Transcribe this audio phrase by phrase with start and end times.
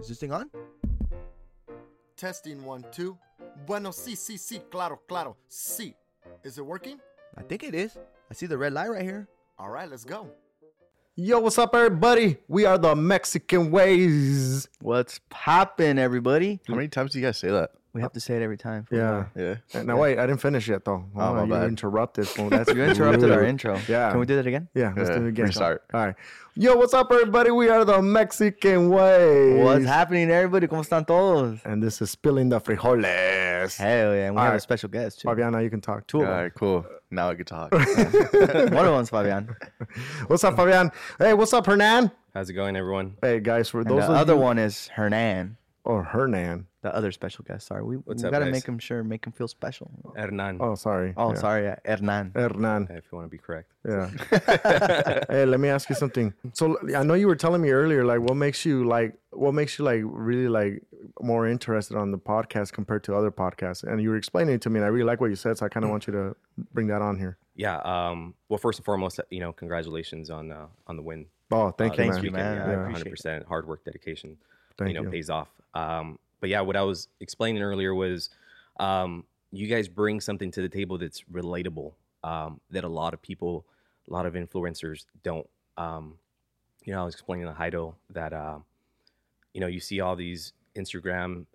[0.00, 0.48] Is this thing on?
[2.16, 3.18] Testing one, two.
[3.66, 5.94] Bueno, sí, sí, sí, claro, claro, sí.
[6.42, 6.98] Is it working?
[7.36, 7.98] I think it is.
[8.30, 9.28] I see the red light right here.
[9.58, 10.30] All right, let's go.
[11.16, 12.38] Yo, what's up, everybody?
[12.48, 14.66] We are the Mexican Ways.
[14.80, 16.60] What's poppin', everybody?
[16.66, 17.72] How many times do you guys say that?
[17.92, 18.86] We have to say it every time.
[18.92, 19.24] Yeah.
[19.34, 19.56] Yeah.
[19.82, 21.04] Now wait, I didn't finish yet though.
[21.16, 21.68] Oh, Hold my you bad.
[21.68, 22.28] interrupted.
[22.38, 23.78] Well, that's You interrupted our intro.
[23.88, 24.10] Yeah.
[24.10, 24.68] Can we do that again?
[24.74, 25.46] Yeah, let's do it again.
[25.46, 25.82] restart.
[25.92, 26.14] All right.
[26.54, 27.50] Yo, what's up, everybody?
[27.50, 29.62] We are the Mexican way.
[29.62, 30.66] What's happening, everybody?
[30.66, 31.60] ¿Cómo están todos?
[31.64, 33.76] And this is spilling the frijoles.
[33.76, 34.26] Hell yeah.
[34.26, 35.28] And we All have a special guest, too.
[35.28, 36.06] Fabiana, you can talk.
[36.06, 36.38] Two All of them.
[36.38, 36.84] right, cool.
[37.10, 37.72] Now I can talk.
[37.72, 37.84] One
[38.86, 39.54] of them's Fabian.
[40.26, 40.90] What's up, Fabian?
[41.18, 42.10] Hey, what's up, Hernan?
[42.34, 43.16] How's it going, everyone?
[43.22, 46.66] Hey, guys, for And those the of other you, one is Hernan, or Hernan.
[46.82, 47.66] The other special guest.
[47.66, 47.82] Sorry.
[47.82, 48.52] We, What's we up, gotta guys?
[48.52, 49.90] make him sure, make him feel special.
[50.16, 51.12] Hernan, Oh, sorry.
[51.16, 51.34] Oh, Yeah.
[51.38, 51.68] sorry.
[51.68, 52.32] uh, Hernan.
[52.34, 52.88] Hernan.
[52.90, 53.70] if you want to be correct.
[53.86, 54.08] Yeah.
[55.28, 56.32] hey, let me ask you something.
[56.54, 59.78] So I know you were telling me earlier, like, what makes you like, what makes
[59.78, 60.82] you like really like
[61.20, 63.82] more interested on the podcast compared to other podcasts?
[63.84, 65.66] And you were explaining it to me, and I really like what you said, so
[65.66, 66.36] I kind of want you to
[66.72, 67.36] bring that on here.
[67.54, 67.76] Yeah.
[67.78, 68.34] Um.
[68.48, 71.26] Well, first and foremost, you know, congratulations on uh, on the win.
[71.50, 72.24] Oh, thank uh, you, this man.
[72.24, 72.52] you, man.
[72.54, 72.70] weekend.
[72.70, 74.36] I Yeah, appreciate 100% hard work, dedication.
[74.78, 75.10] Thank you know, you.
[75.10, 75.48] pays off.
[75.74, 76.18] Um.
[76.40, 78.30] But yeah, what I was explaining earlier was,
[78.78, 81.92] um, you guys bring something to the table that's relatable.
[82.22, 83.64] Um, that a lot of people,
[84.08, 85.48] a lot of influencers don't.
[85.78, 86.18] Um,
[86.84, 88.58] you know, I was explaining to Heido that, uh,
[89.54, 91.46] you know, you see all these Instagram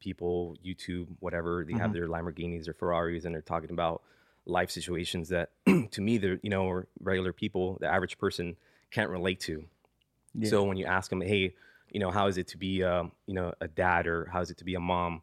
[0.00, 1.94] people, YouTube, whatever, they have Mhm.
[1.94, 4.02] their Lamborghinis or Ferraris and they're talking about
[4.46, 5.50] life situations that
[5.90, 8.56] to me, they're, you know, regular people, the average person
[8.90, 9.64] can't relate to.
[10.34, 10.48] Yeah.
[10.50, 11.54] So when you ask them, hey,
[11.90, 14.50] you know, how is it to be, um, you know, a dad or how is
[14.50, 15.22] it to be a mom?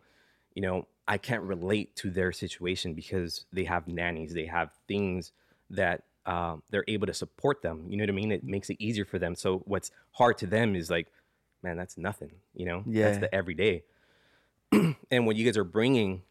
[0.54, 5.32] You know, I can't relate to their situation because they have nannies, they have things
[5.70, 7.86] that um, they're able to support them.
[7.90, 8.32] You know what I mean?
[8.32, 9.36] It makes it easier for them.
[9.36, 11.08] So what's hard to them is like,
[11.62, 12.32] man, that's nothing.
[12.56, 13.06] You know, Yeah.
[13.06, 13.84] that's the everyday.
[14.72, 16.24] and what you guys are bringing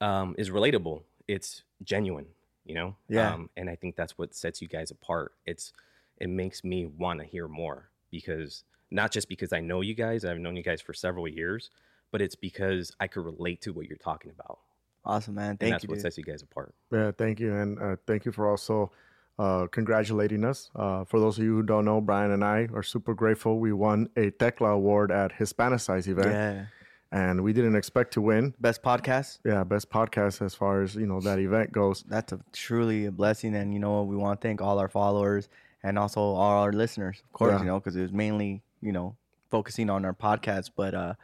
[0.00, 1.02] um, is relatable.
[1.26, 2.26] It's genuine.
[2.64, 2.96] You know.
[3.08, 3.32] Yeah.
[3.32, 5.32] Um, and I think that's what sets you guys apart.
[5.46, 5.72] It's
[6.18, 10.24] it makes me want to hear more because not just because I know you guys,
[10.24, 11.70] I've known you guys for several years,
[12.10, 14.58] but it's because I could relate to what you're talking about.
[15.04, 15.50] awesome, man.
[15.50, 15.88] And Thank that's you.
[15.88, 16.02] That's what dude.
[16.02, 16.74] sets you guys apart.
[16.92, 18.90] Yeah, thank you, and uh, thank you for also
[19.38, 20.70] uh, congratulating us.
[20.74, 23.58] Uh, for those of you who don't know, Brian and I are super grateful.
[23.58, 26.64] We won a Tecla Award at Hispanicize event, Yeah.
[27.12, 28.54] and we didn't expect to win.
[28.60, 29.38] Best podcast.
[29.44, 32.02] Yeah, best podcast as far as you know that event goes.
[32.08, 35.48] That's a truly a blessing, and you know we want to thank all our followers
[35.84, 37.52] and also all our listeners, of course.
[37.52, 37.58] Yeah.
[37.60, 39.16] You know, because it was mainly you know
[39.50, 41.14] focusing on our podcast, but uh,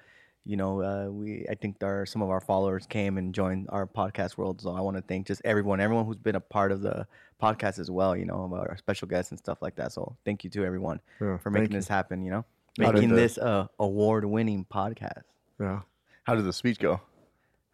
[0.47, 3.87] you know, uh, we I think our some of our followers came and joined our
[3.87, 4.61] podcast world.
[4.61, 7.07] So I want to thank just everyone, everyone who's been a part of the
[7.43, 8.17] podcast as well.
[8.17, 9.93] You know, about our special guests and stuff like that.
[9.93, 11.79] So thank you to everyone Yeah, for thank making you.
[11.79, 12.23] this happen.
[12.25, 12.45] You know,
[12.79, 15.23] making the- this uh, award-winning podcast.
[15.61, 15.81] Yeah,
[16.25, 17.01] How did the speech go?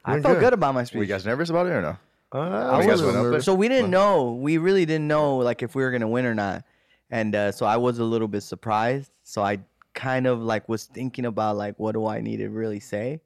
[0.05, 0.41] I Doing felt good.
[0.41, 0.97] good about my speech.
[0.99, 1.97] Were you guys nervous about it or no?
[2.33, 4.33] uh, I was went up so we didn't know.
[4.35, 6.63] We really didn't know like if we were gonna win or not,
[7.11, 9.11] and uh, so I was a little bit surprised.
[9.25, 9.59] So I
[10.01, 13.21] kind of like was thinking about like what do I need to really say,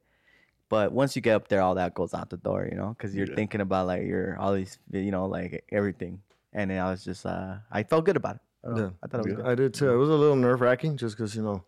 [0.69, 3.15] but once you get up there, all that goes out the door, you know, because
[3.15, 3.35] you're Yeah.
[3.39, 6.21] thinking about like your all these, you know, like everything,
[6.53, 8.41] and then I was just uh, I felt good about it.
[8.65, 8.79] I.
[8.79, 8.89] Yeah.
[9.01, 9.45] I thought it was good.
[9.45, 9.89] I did too.
[9.93, 11.63] It was a little nerve wracking just because you know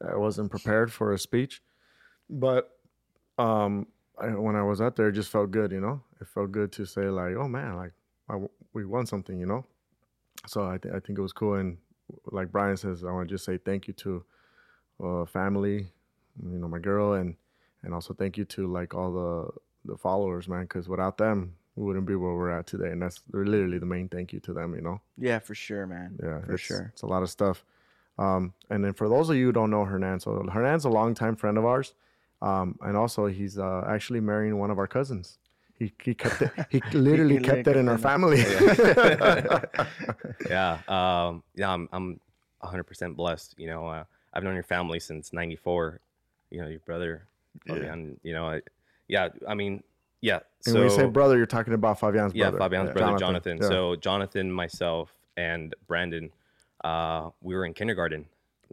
[0.00, 1.60] I wasn't prepared for a speech,
[2.30, 2.70] but
[3.38, 3.86] um,
[4.20, 5.72] I, when I was out there, it just felt good.
[5.72, 7.92] You know, it felt good to say like, "Oh man, like
[8.28, 8.34] I
[8.72, 9.62] we won something." You know,
[10.46, 11.54] so I th- I think it was cool.
[11.54, 11.78] And
[12.26, 14.24] like Brian says, I want to just say thank you to
[15.02, 15.88] uh, family,
[16.42, 17.36] you know, my girl, and
[17.82, 21.54] and also thank you to like all the the followers, man, because without them.
[21.76, 24.52] We wouldn't be where we're at today, and that's literally the main thank you to
[24.52, 24.74] them.
[24.74, 25.00] You know.
[25.16, 26.18] Yeah, for sure, man.
[26.22, 26.90] Yeah, for it's, sure.
[26.92, 27.64] It's a lot of stuff.
[28.18, 31.36] Um, and then for those of you who don't know Hernan, so Hernan's a longtime
[31.36, 31.94] friend of ours,
[32.42, 35.38] um, and also he's uh, actually marrying one of our cousins.
[35.80, 36.52] He he kept it.
[36.68, 38.38] He literally He kept it in our family.
[40.48, 40.78] yeah.
[40.86, 42.20] Um, yeah, I'm, I'm
[42.62, 43.54] 100% blessed.
[43.56, 44.04] You know, uh,
[44.34, 46.00] I've known your family since 94.
[46.50, 47.26] You know, your brother,
[47.64, 47.74] Yeah.
[47.74, 48.60] Fabian, you know, I,
[49.08, 49.82] yeah, I mean,
[50.20, 50.40] yeah.
[50.66, 52.58] and so, when you say brother, you're talking about Fabian's yeah, brother.
[52.58, 53.58] Fabian's brother, Jonathan.
[53.62, 53.68] Yeah.
[53.68, 56.30] So Jonathan, myself, and Brandon,
[56.84, 58.26] uh, we were in kindergarten,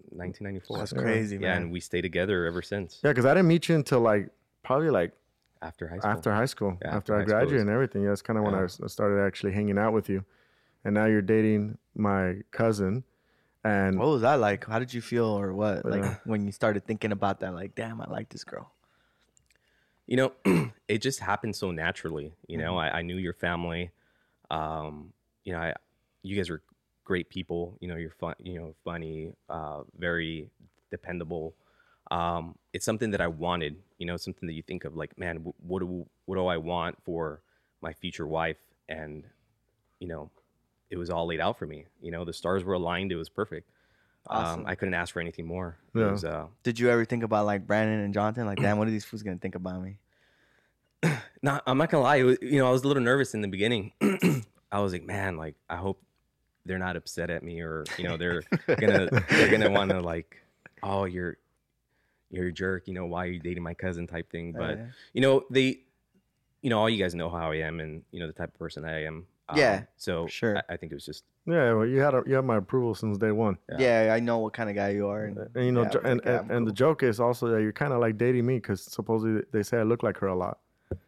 [0.10, 0.77] 1994.
[0.77, 1.00] That's Yeah.
[1.00, 1.62] crazy, yeah, man.
[1.63, 4.30] and we stayed together ever since yeah, because I didn't meet you until like
[4.63, 5.13] probably like
[5.62, 6.12] after high school.
[6.12, 8.04] after high school, Yeah, after, after I high school graduated was- and everything.
[8.04, 8.63] Yeah, that's kind of when I Yeah.
[8.65, 10.25] s- started actually hanging out with you,
[10.83, 13.04] and now you're dating my cousin,
[13.63, 14.65] and What was that like?
[14.65, 15.86] How did you feel, or what?
[15.86, 16.15] Like Yeah.
[16.25, 18.71] when you started thinking about that, like, damn, I like this girl.
[20.09, 20.31] you know
[20.88, 22.95] it just happened so naturally you know Mm-hmm.
[22.95, 23.92] I, I knew your family
[24.50, 25.12] um
[25.44, 25.74] you know I,
[26.24, 26.62] you guys are
[27.03, 30.50] great people you know you're fun you know funny uh very
[30.92, 31.56] dependable
[32.12, 33.77] um, it's something that I wanted.
[33.98, 36.57] You know, something that you think of like, man, wh- what do what do I
[36.57, 37.42] want for
[37.81, 38.57] my future wife?
[38.89, 39.24] And
[40.00, 40.30] you know,
[40.89, 41.86] it was all laid out for me.
[42.01, 43.12] You know, the stars were aligned.
[43.12, 43.69] It was perfect.
[44.30, 44.62] Awesome.
[44.62, 45.77] Um, I couldn't ask for anything more.
[45.95, 46.12] Yeah.
[46.12, 48.45] Was, uh, Did you ever think about like Brandon and Jonathan?
[48.45, 49.98] Like, damn, what are these fools gonna think about me?
[51.42, 52.18] not, I'm not gonna lie.
[52.18, 53.94] It was, you know, I was a little nervous in the beginning.
[54.71, 56.01] I was like, man, like I hope
[56.65, 60.38] they're not upset at me, or you know, they're gonna they're gonna want to like,
[60.83, 61.38] oh, you're
[62.29, 62.88] you're a jerk.
[62.88, 64.07] You know, why are you dating my cousin?
[64.07, 64.51] Type thing.
[64.53, 64.83] But Uh,
[65.13, 65.79] you know, they,
[66.62, 68.59] you know, all you guys know how I am, and you know the type of
[68.59, 69.25] person I am.
[69.50, 70.57] Um, Yeah, So sure.
[70.57, 72.94] I, I think it was just Yeah, well, you had a, you had my approval
[72.95, 73.57] since day one.
[73.79, 74.13] yeah.
[74.13, 75.24] I know what kind of guy you are.
[75.24, 77.47] And, And you know, yeah, jo- I and, think and, and the joke is also
[77.47, 80.27] that you're kind of like dating me because supposedly they say I look like her
[80.27, 80.59] a lot.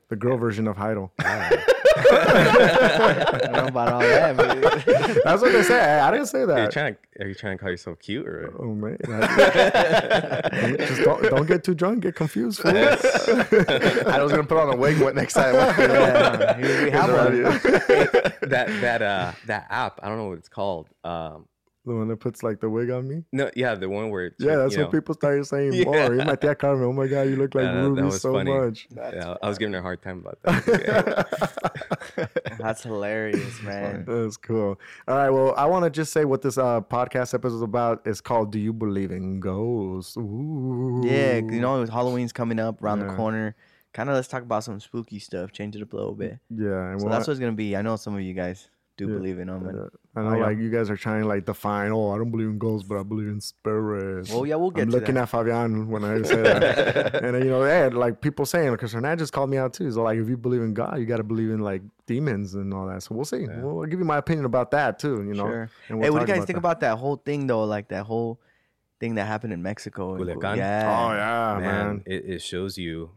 [0.08, 1.12] The girl version of Heidel.
[2.12, 4.62] I don't know about all that, but
[5.24, 5.80] That's what they say.
[5.80, 6.72] I, I didn't say Are you that.
[6.72, 8.54] trying to are you trying to call yourself cute or?
[8.60, 12.62] Oh man, I- just don't, don't get too drunk, get confused.
[12.62, 12.72] Fool.
[12.76, 15.54] I was gonna put on a wig what next time.
[15.56, 17.44] yeah, we have one.
[18.50, 20.88] that that uh that app I don't know what it's called.
[21.04, 21.48] Um,
[21.90, 23.24] the one that puts like the wig on me.
[23.34, 25.84] no, yeah, the one where Yeah, that's you what know, people started saying Yeah.
[25.86, 25.96] more.
[26.16, 26.86] You're my tia Carmen.
[26.86, 28.54] Oh my god, you look like Yeah, that- that Ruby was so funny.
[28.58, 28.88] much.
[28.96, 32.30] Yeah, I was giving her a hard time about that.
[32.60, 34.06] That's hilarious, man.
[34.08, 34.80] That's cool.
[35.08, 35.30] All right.
[35.30, 38.02] Well, I want to just say what this uh, podcast episode is about.
[38.06, 41.02] It's called "Do You Believe in Ghosts?" Ooh.
[41.06, 43.56] Yeah, you know, Halloween's coming up around the corner.
[43.94, 46.38] Kind of let's talk about some spooky stuff, change it up a little bit.
[46.50, 46.92] Yeah.
[46.92, 47.76] And So we'll- that's what it's gonna be.
[47.76, 48.70] I know some of you guys
[49.00, 49.66] do Yeah, believe in them.
[49.68, 49.86] And, Yeah.
[50.16, 50.44] I know, yeah.
[50.48, 51.92] like you guys are trying to like define.
[51.92, 54.30] Oh, I don't believe in ghosts, but I believe in spirits.
[54.32, 55.22] well, yeah, we'll get I'm to looking that.
[55.24, 58.92] at Fabian when I say that, and then, you know, yeah, like people saying, because
[58.94, 59.90] Hernandez called me out too.
[59.92, 62.74] So like, if you believe in God, you got to believe in like demons and
[62.74, 63.04] all that.
[63.04, 63.48] So we'll see.
[63.48, 65.24] We'll, I'll give you my opinion about that too.
[65.24, 65.46] You know.
[65.48, 65.70] Sure.
[65.90, 66.58] And hey, we'll what do you talk guys think that.
[66.58, 67.64] about that whole thing though?
[67.64, 68.40] Like that whole
[69.00, 70.16] thing that happened in Mexico.
[70.16, 70.58] and- Culiacan?
[70.58, 70.84] Yeah.
[71.10, 72.04] Oh yeah, man, man.
[72.06, 73.12] It, it shows you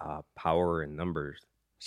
[0.00, 1.38] uh, power in numbers.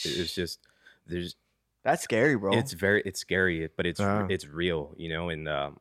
[0.05, 0.59] It- it's just
[1.07, 1.35] there's
[1.83, 2.53] That's scary, bro.
[2.57, 4.27] it's very it's scary, but it's Yeah.
[4.29, 5.29] it's real, you know.
[5.29, 5.79] And um,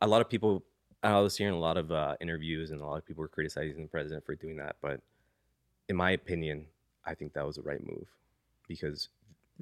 [0.00, 0.64] a lot of people,
[1.02, 3.82] I was hearing a lot of uh, interviews, and a lot of people were criticizing
[3.82, 4.76] the president for doing that.
[4.80, 5.00] But
[5.88, 6.66] in my opinion,
[7.04, 8.06] I think that was the right move
[8.68, 9.08] because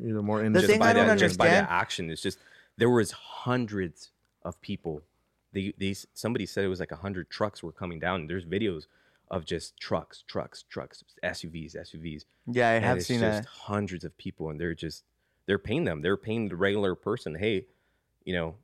[0.02, 2.10] Either more in The just thing by I don't that just by understand- that action,
[2.10, 2.38] it's just
[2.76, 4.10] there was hundreds
[4.42, 5.02] of people.
[5.52, 8.26] They these somebody said it was like hundred trucks were coming down.
[8.26, 8.86] There's videos
[9.30, 12.24] of just trucks, trucks, trucks, SUVs, SUVs.
[12.46, 13.48] yeah, I and have it's seen just that.
[13.48, 15.04] hundreds of people, and they're just
[15.46, 16.02] they're paying them.
[16.02, 17.34] They're paying the regular person.
[17.34, 17.66] Hey,
[18.24, 18.54] you know,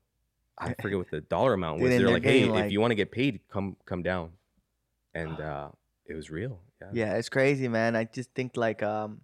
[0.58, 1.90] I forget what the dollar amount was.
[1.90, 4.30] They're they're like, hey, getting, if you want to get paid, come come down,
[5.14, 5.68] and uh,
[6.06, 6.60] it was real.
[6.80, 6.88] Yeah.
[6.92, 7.96] Yeah, it's crazy, man.
[7.96, 9.20] I just think like um,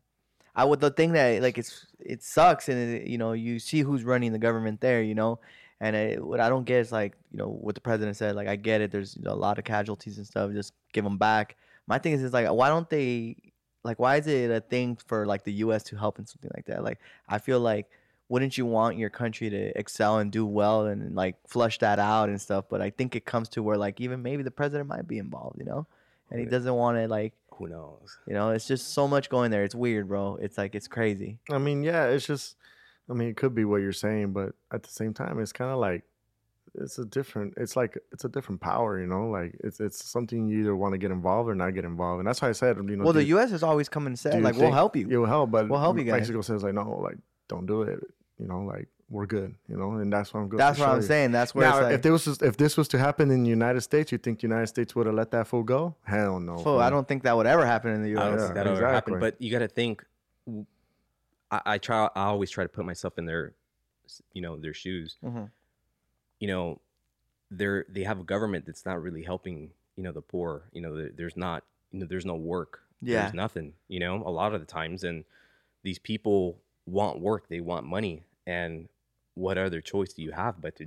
[0.55, 3.81] I would the thing that like it's it sucks, and it, you know you see
[3.81, 5.41] who's running the government there, you know,
[5.81, 8.37] and it, what I don't get is like you know what the president said.
[8.37, 10.53] Like I get it, there's you know, a lot of casualties and stuff.
[10.53, 11.57] Just give them back.
[11.87, 13.37] My thing is, is like why don't they
[13.87, 15.83] like why is it a thing for like the U.S.
[15.85, 16.83] to help in something like that?
[16.83, 16.99] Like
[17.29, 17.87] I feel like
[18.29, 22.29] wouldn't you want your country to excel and do well and like flush that out
[22.29, 22.65] and stuff?
[22.69, 25.59] But I think it comes to where like even maybe the president might be involved,
[25.59, 25.87] you know,
[26.31, 27.33] and he doesn't want to like.
[27.53, 28.19] Who knows?
[28.27, 29.65] You know, it's just so much going there.
[29.65, 30.37] It's weird, bro.
[30.43, 31.39] It's like it's crazy.
[31.51, 32.57] I mean, yeah, it's just.
[33.09, 35.71] I mean, it could be what you're saying, but at the same time, it's kind
[35.71, 36.03] of like
[36.79, 37.55] it's a different.
[37.57, 39.29] It's like it's a different power, you know.
[39.29, 42.29] Like it's it's something you either want to get involved or not get involved, and
[42.29, 43.05] that's why I said, you know.
[43.05, 43.51] well, the you- U.S.
[43.51, 45.09] has always come and do said, like, we'll help you.
[45.09, 46.21] It will help, but We'll help you guys.
[46.21, 47.17] Mexico says like, no, like
[47.49, 48.01] don't do it.
[48.39, 49.55] You know, like we're good.
[49.69, 50.49] You know, and that's what I'm.
[50.49, 51.33] good That's what I'm saying.
[51.33, 53.51] That's where Now, it's like, if this was if this was to happen in the
[53.51, 55.95] United States, you think the United States would have let that fool go?
[56.05, 56.59] Hell no.
[56.59, 58.41] fool, I don't think that would ever happen in the I don't U.S.
[58.41, 59.21] Yeah, think that'll ever happen.
[59.21, 60.05] But you got to think.
[61.51, 62.09] I, I, try.
[62.15, 63.55] I always try to put myself in their,
[64.33, 65.17] you know, their shoes.
[65.25, 65.51] Mhm.
[66.41, 66.81] You know,
[67.51, 69.71] they're they have a government that's not really helping.
[69.97, 70.65] You know, the poor.
[70.73, 71.65] You know, there's not.
[71.93, 72.83] You know, there's no work.
[73.01, 73.23] Yeah.
[73.23, 73.73] There's nothing.
[73.89, 75.25] You know, a lot of the times, and
[75.83, 77.49] these people want work.
[77.49, 78.89] They want money, and
[79.35, 80.87] what other choice do you have but to,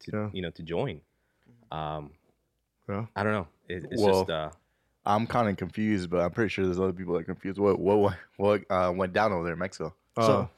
[0.00, 0.30] to Yeah.
[0.32, 1.00] you know, to join?
[1.70, 2.10] Um,
[2.88, 3.06] Yeah.
[3.16, 3.48] I don't know.
[3.68, 4.30] It, it's Well, just.
[4.30, 4.50] uh
[5.06, 7.58] I'm kind of confused, but I'm pretty sure there's other people that are confused.
[7.58, 9.94] What what what, what uh, went down over there in Mexico?
[10.16, 10.50] Uh, So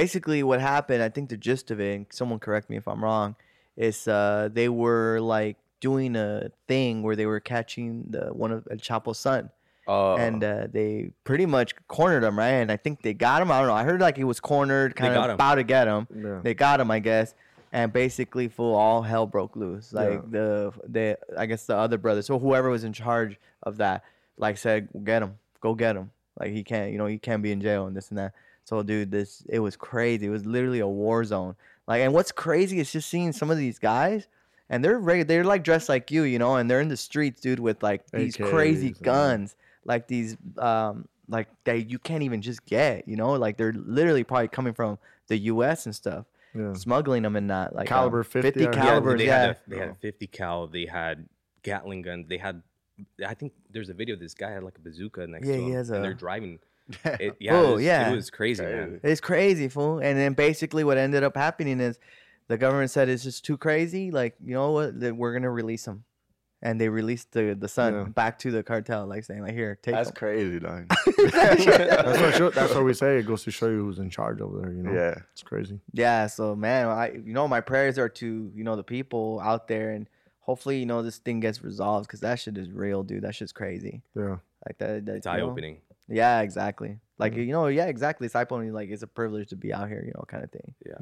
[0.00, 3.02] basically, what happened, I think the gist of it, and someone correct me if I'm
[3.02, 3.34] wrong,
[3.76, 8.66] is uh, they were like doing a thing where they were catching the one of
[8.70, 9.50] El Chapo's son.
[9.88, 12.58] Uh, and uh, they pretty much cornered him, right?
[12.62, 13.50] And I think they got him.
[13.52, 13.74] I don't know.
[13.82, 16.08] I heard like he was cornered, kind of about to get him.
[16.14, 16.40] yeah.
[16.42, 17.34] They got him, I guess.
[17.72, 19.92] And basically, full all hell broke loose.
[19.92, 20.20] Like Yeah.
[20.36, 24.02] the the I guess the other brother, so whoever was in charge of that,
[24.36, 26.10] like said, get him, go get him.
[26.38, 28.32] Like he can't, you know, he can't be in jail and this and that.
[28.66, 30.26] So dude, this it was crazy.
[30.26, 31.56] It was literally a war zone.
[31.88, 34.26] Like, and what's crazy is just seeing some of these guys,
[34.68, 37.40] and they're re- they're like dressed like you, you know, and they're in the streets,
[37.40, 42.22] dude, with like these crazy AKs and- guns, like these um like that you can't
[42.24, 45.86] even just get, you know, like they're literally probably coming from the U.S.
[45.86, 46.72] and stuff, Yeah.
[46.74, 49.38] smoggling them in that like Caliber um, 50 or- Yeah, calibers, they yeah.
[49.40, 50.66] Had a, they had a 50 cal.
[50.66, 51.28] They had
[51.62, 52.26] Gatling guns.
[52.28, 52.62] They had.
[53.26, 54.14] I think there's a video.
[54.14, 56.02] of This guy had like a bazooka next Yeah, to he him, has and a-
[56.02, 56.58] they're driving.
[57.04, 58.10] It, yeah, Oh, it was, yeah.
[58.10, 59.00] it was crazy, man.
[59.02, 59.98] It's crazy, fool.
[59.98, 61.98] And then basically what ended up happening is
[62.48, 64.10] the government said it's just too crazy.
[64.10, 64.94] Like, you know what?
[64.94, 66.04] We're gonna release them,
[66.62, 68.04] and they released the the son Yeah.
[68.04, 70.16] back to the cartel, like saying like, here, take That's them.
[70.16, 70.86] crazy, dog.
[71.16, 73.18] That's what, show, that's what we say.
[73.18, 74.72] It goes to show you who's in charge over there.
[74.72, 74.92] You know.
[74.92, 75.14] Yeah.
[75.32, 75.80] It's crazy.
[75.92, 76.28] Yeah.
[76.28, 79.90] So man, I you know my prayers are to you know the people out there,
[79.90, 80.08] and
[80.40, 83.22] hopefully you know this thing gets resolved because that shit is real, dude.
[83.24, 84.02] That shit's crazy.
[84.14, 84.36] Yeah.
[84.66, 85.06] Like that.
[85.06, 85.38] that It's you know?
[85.38, 85.78] eye opening.
[86.08, 86.98] Yeah, exactly.
[87.18, 88.26] Like you know, yeah, exactly.
[88.26, 88.72] It's eye opening.
[88.72, 90.74] Like it's a privilege to be out here, you know, kind of thing.
[90.84, 90.98] Yeah.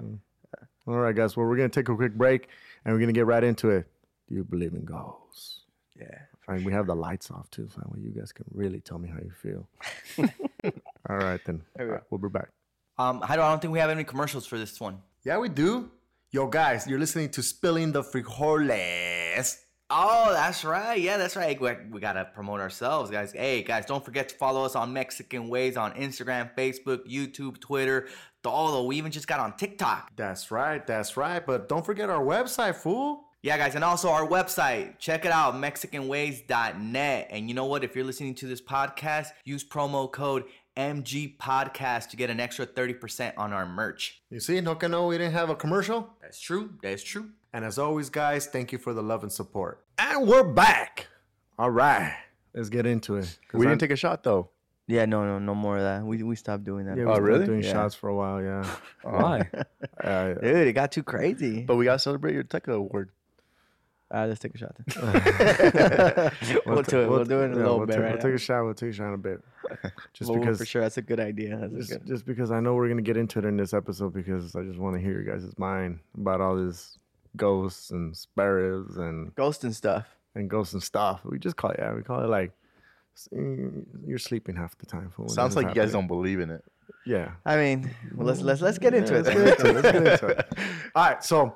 [0.86, 1.36] All right, guys.
[1.36, 2.48] Well, we're gonna take a quick break,
[2.84, 3.86] and we're gonna get right into it.
[4.28, 5.60] Do you believe in ghosts?
[5.98, 6.18] Yeah.
[6.46, 8.98] And we have the lights off too, so that way you guys can really tell
[8.98, 9.68] me how you feel.
[11.08, 11.62] All right, then.
[11.78, 11.90] We go.
[11.90, 12.48] All right, we'll be back.
[12.98, 14.98] Um, I don't, I don't think we have any commercials for this one.
[15.24, 15.90] Yeah, we do.
[16.30, 19.56] Yo, guys, you're listening to Spilling the Frijoles.
[19.90, 20.98] Oh, that's right.
[20.98, 21.60] Yeah, that's right.
[21.60, 23.32] We, we gotta promote ourselves, guys.
[23.32, 28.08] Hey, guys, don't forget to follow us on Mexican Ways on Instagram, Facebook, YouTube, Twitter.
[28.42, 28.84] Todo.
[28.84, 30.12] We even just got on TikTok.
[30.16, 31.44] That's right, that's right.
[31.44, 33.24] But don't forget our website, fool.
[33.42, 34.98] Yeah, guys, and also our website.
[34.98, 37.26] Check it out, MexicanWays.net.
[37.30, 37.84] And you know what?
[37.84, 40.44] If you're listening to this podcast, use promo code
[40.78, 44.22] MG Podcast to get an extra 30% on our merch.
[44.30, 46.08] You see, no no, we didn't have a commercial.
[46.22, 46.70] That's true.
[46.82, 47.30] That's true.
[47.54, 49.84] And as always, guys, thank you for the love and support.
[49.96, 51.06] And we're back.
[51.56, 52.12] All right,
[52.52, 53.38] let's get into it.
[53.52, 54.50] We didn't take a shot though.
[54.88, 55.04] Yeah.
[55.04, 55.24] No.
[55.24, 55.38] No.
[55.38, 56.02] No more of that.
[56.04, 56.96] We we stopped doing that.
[56.98, 57.46] Yeah, we Oh, really?
[57.46, 57.72] Doing Yeah.
[57.72, 58.42] shots for a while.
[58.42, 58.68] Yeah.
[59.02, 59.48] Why?
[60.02, 61.62] Uh, Dude, it got too crazy.
[61.62, 63.10] But we gotta celebrate your Tech award.
[64.10, 64.74] All right, let's take a shot.
[64.76, 66.32] Then.
[66.66, 67.08] we'll do it.
[67.08, 68.64] We'll do it in a yeah, little we'll bit take, right We'll take a shot.
[68.64, 69.40] We'll take a shot in a bit.
[70.12, 71.56] Just Well, because for sure, that's a good idea.
[71.56, 72.06] That's just, good.
[72.06, 74.78] just because I know we're gonna get into it in this episode because I just
[74.80, 76.98] want to hear your guys' mind about all this
[77.36, 80.06] ghosts and spirits and Ghost and stuff.
[80.34, 81.20] and ghosts and stuff.
[81.24, 82.52] We just call it yeah, we call it like
[83.32, 85.10] you're sleeping half the time.
[85.10, 86.64] fool, Sounds this is like you guys don't believe in it.
[87.06, 87.32] Yeah.
[87.44, 89.24] I mean, well, let's let's let's get into Yeah, it.
[89.26, 89.74] let's get into it.
[89.74, 90.46] Let's get into it.
[90.94, 91.54] All right, so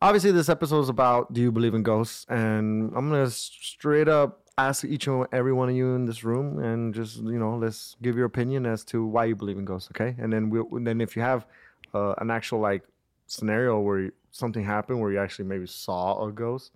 [0.00, 4.42] obviously this episode is about do you believe in ghosts, and I'm gonna straight up
[4.58, 7.96] ask each and every one of you in this room, and just you know, let's
[8.02, 10.14] give your opinion as to why you believe in ghosts, okay?
[10.18, 11.46] And then we will then if you have
[11.94, 12.82] uh, an actual like
[13.26, 16.72] scenario where you, something happened where you actually maybe saw a ghost.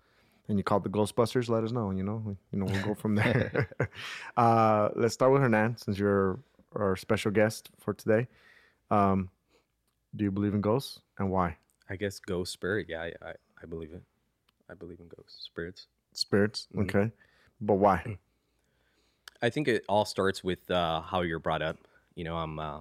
[0.48, 1.48] And you called the Ghostbusters.
[1.48, 1.92] Let us know.
[1.92, 3.68] You know, you know, we'll go from there.
[4.36, 6.40] uh, let's start with Hernan, since you're
[6.74, 8.26] our special guest for today.
[8.90, 9.30] Um,
[10.16, 11.56] do you believe in ghosts and why?
[11.88, 12.86] I guess ghost spirit.
[12.88, 14.02] Yeah, I, I, I believe it.
[14.68, 15.86] I believe in ghosts, spirits.
[16.14, 16.82] Spirits, Mhm.
[16.82, 17.12] okay,
[17.60, 18.18] but why?
[19.42, 21.76] I think it all starts with uh, how you're brought up.
[22.14, 22.80] You know, I'm uh,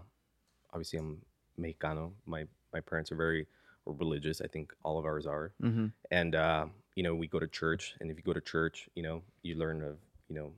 [0.73, 1.21] obviously I'm
[1.59, 2.11] Mexicano.
[2.25, 3.47] My my parents are very
[3.93, 4.41] religious.
[4.41, 5.53] I think all of ours are.
[5.61, 5.87] Mm-hmm.
[6.11, 6.65] And uh,
[6.95, 9.55] you know, we go to church, and if you go to church, you know, you
[9.55, 9.97] learn of
[10.29, 10.51] you know,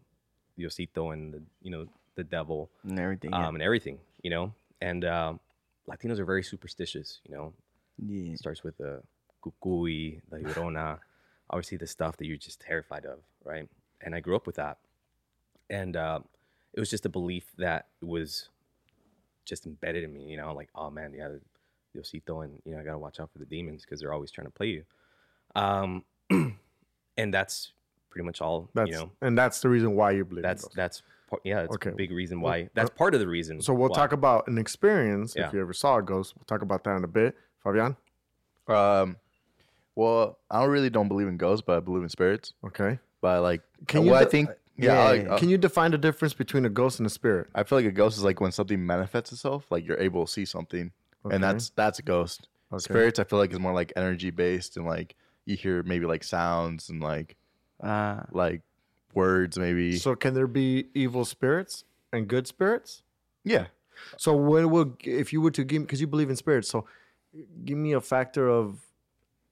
[0.60, 3.34] Diosito and the you know the devil And everything.
[3.34, 4.00] um, and everything.
[4.22, 5.40] You know, and um,
[5.90, 7.20] Latinos are very superstitious.
[7.28, 7.54] You know,
[7.98, 8.34] yeah.
[8.34, 9.02] it starts with the
[9.44, 11.00] cucuy, the llorona,
[11.50, 13.68] obviously the stuff that you're just terrified of, right?
[14.02, 14.78] And I grew up with that,
[15.70, 16.20] and uh,
[16.74, 18.50] it was just a belief that was
[19.46, 20.24] just embedded in me.
[20.26, 21.30] You know, like oh man, yeah,
[21.96, 24.48] Diosito, and you know I gotta watch out for the demons because they're always trying
[24.48, 24.84] to play you.
[25.56, 26.04] Um,
[27.18, 27.74] and that's
[28.10, 28.70] pretty much all.
[28.74, 30.44] That's you know, and that's the reason why you believe.
[30.44, 30.76] that's in ghosts.
[30.76, 31.90] that's part, yeah, it's Okay.
[31.92, 32.70] a big reason why.
[32.74, 33.62] That's part of the reason.
[33.62, 33.96] So we'll why.
[33.96, 35.48] talk about an experience Yeah.
[35.48, 36.34] if you ever saw a ghost.
[36.38, 37.36] We'll talk about that in a bit.
[37.64, 37.96] Fabian,
[38.68, 39.18] Um,
[39.96, 42.54] well, I don't really don't believe in ghosts, but I believe in spirits.
[42.66, 43.00] okay.
[43.22, 45.50] But like, Can uh, you what I de- think, yeah, yeah, I- yeah, uh, Can
[45.50, 47.48] you define the difference between a ghost and a spirit?
[47.54, 50.32] I feel like a ghost is like when something manifests itself, like you're able to
[50.32, 50.92] see something,
[51.26, 51.36] Okay.
[51.36, 52.48] and that's that's a ghost.
[52.74, 52.80] Okay.
[52.82, 56.24] Spirits, I feel like is more like energy based, and like you hear maybe like
[56.24, 57.36] sounds and like
[57.82, 58.62] Uh, like
[59.14, 59.98] words, maybe.
[59.98, 63.04] So can there be evil spirits and good spirits?
[63.44, 63.68] yeah,
[64.18, 66.70] So what will if you were to give because you believe in spirits?
[66.70, 66.86] So
[67.66, 68.80] give me a factor of,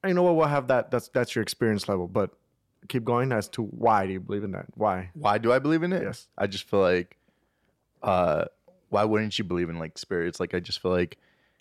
[0.05, 0.35] you know what?
[0.35, 0.91] We'll have that.
[0.91, 2.07] That's that's your experience level.
[2.07, 2.31] But
[2.87, 4.67] keep going as to why do you believe in that?
[4.75, 5.09] Why?
[5.13, 6.01] why do I believe in it?
[6.03, 6.27] Yes.
[6.37, 7.17] I just feel like,
[8.01, 8.45] uh,
[8.89, 10.39] why wouldn't you believe in like spirits?
[10.39, 11.17] Like I just feel like,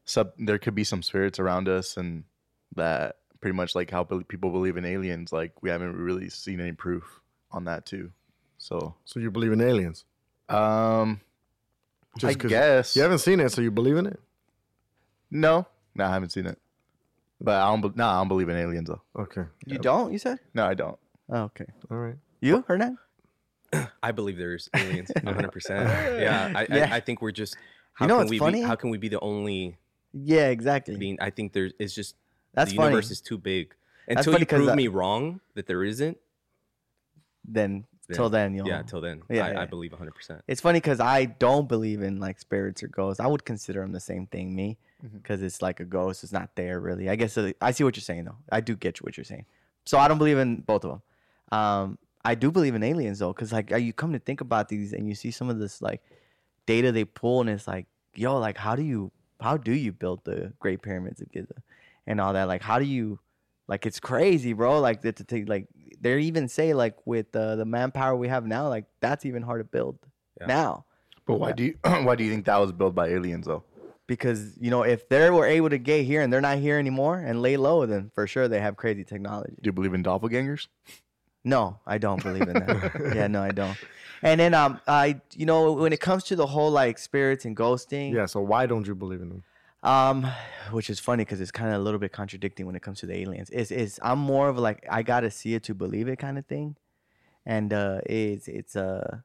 [0.08, 2.24] sub there could be some spirits around us, and
[2.76, 5.32] that pretty much like how people believe in aliens.
[5.32, 7.20] Like we haven't really seen any proof
[7.52, 8.10] on that too.
[8.58, 10.04] So, So you believe in aliens?
[10.48, 11.20] um,
[12.24, 14.18] I 'cause guess you haven't seen it, so you believe in it.
[15.30, 16.58] no, no, I haven't seen it.
[17.40, 17.80] But I don't.
[17.80, 19.02] be- Nah, I don't believe in aliens though.
[19.16, 19.44] Okay.
[19.66, 20.12] You don't?
[20.12, 20.40] You said?
[20.54, 20.98] No, I don't.
[21.30, 21.66] Oh, okay.
[21.90, 22.16] All right.
[22.40, 22.98] You, Hernan?
[24.02, 25.52] I believe there's aliens, 100.
[25.52, 25.88] percent
[26.20, 26.88] Yeah, I, Yeah.
[26.90, 27.56] I, I think we're just.
[27.92, 28.62] How know can what's we funny?
[28.62, 29.76] Be, how can we be the only
[30.24, 30.94] Yeah, exactly.
[30.94, 31.72] I mean, I think there's.
[31.78, 32.16] It's just
[32.54, 32.88] That's the funny.
[32.90, 33.74] universe is too big.
[34.06, 36.18] That's Until funny you 'cause prove I- me wrong that there isn't.
[37.44, 38.66] then then- till then, you'll.
[38.66, 39.60] Yeah, till then, Yeah, I, yeah.
[39.62, 40.14] I believe 100.
[40.14, 43.20] percent It's funny because I don't believe in like spirits or ghosts.
[43.20, 45.18] I would consider them the same thing, me, Mm-hmm.
[45.18, 46.24] because it's like a ghost.
[46.24, 47.08] It's not there really.
[47.10, 48.38] I guess uh, I see what you're saying though.
[48.50, 49.44] I do get what you're saying.
[49.84, 51.02] So I don't believe in both of them.
[51.58, 54.92] Um, I do believe in aliens though, because like you come to think about these
[54.92, 56.02] and you see some of this like
[56.66, 60.24] data they pull, and it's like, yo, like how do you how do you build
[60.24, 61.62] the Great Pyramids of Giza
[62.06, 62.44] and all that?
[62.44, 63.18] Like how do you
[63.68, 64.80] like it's crazy, bro.
[64.80, 65.68] Like that to take like
[66.00, 69.60] they even say like with uh, the manpower we have now, like that's even hard
[69.60, 69.98] to build
[70.40, 70.46] Yeah.
[70.46, 70.84] now
[71.26, 73.64] But why do you why do you think that was built by aliens though?
[74.06, 77.18] because you know if they were able to get here and they're not here anymore
[77.18, 79.54] and lay low, then for sure they have crazy technology.
[79.60, 80.66] Do you believe in doppelgangers?
[81.48, 83.12] No, I don't believe in that.
[83.16, 83.76] yeah, no, I don't.
[84.22, 87.56] And then um, I you know when it comes to the whole like spirits and
[87.56, 88.26] ghosting, Yeah.
[88.26, 89.42] So why don't you believe in them?
[89.84, 90.26] um,
[90.72, 93.06] which is funny because it's kind of a little bit contradicting when it comes to
[93.06, 93.48] the aliens.
[93.50, 96.46] Is is I'm more of like I gotta see it to believe it kind of
[96.46, 96.74] thing,
[97.46, 99.18] and uh, it's it's uh,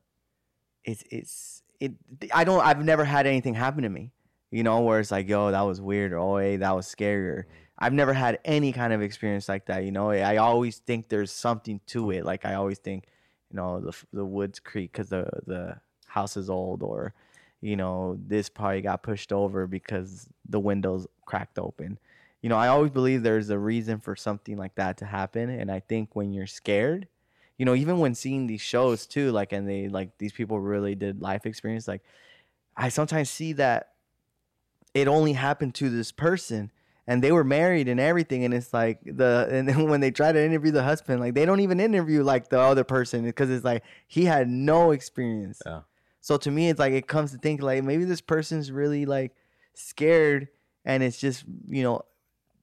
[0.86, 1.94] it's it's it.
[2.34, 2.62] I don't.
[2.64, 4.12] I've never had anything happen to me,
[4.52, 7.28] you know, where it's like, yo, that was weird, or oh, hey, that was scary.
[7.30, 10.12] Or, I've never had any kind of experience like that, you know.
[10.12, 12.26] I always think there's something to it.
[12.26, 13.08] Like I always think,
[13.50, 17.14] you know, the the woods creak because the the house is old, or
[17.62, 21.98] you know, this probably got pushed over because the windows cracked open.
[22.42, 25.50] You know, I always believe there's a reason for something like that to happen.
[25.50, 27.08] And I think when you're scared,
[27.58, 30.94] you know, even when seeing these shows too, like, and they, like, these people really
[30.94, 32.02] did life experience, like,
[32.76, 33.94] I sometimes see that
[34.94, 36.72] it only happened to this person
[37.08, 38.46] and they were married and everything.
[38.46, 41.46] And it's like the, and then when they try to interview the husband, like, they
[41.46, 45.62] don't even interview like the other person because it's like he had no experience.
[45.66, 45.82] Yeah.
[46.24, 49.36] So to me, it's like it comes to think like maybe this person's really like
[49.74, 50.48] scared,
[50.86, 52.04] and it's just you know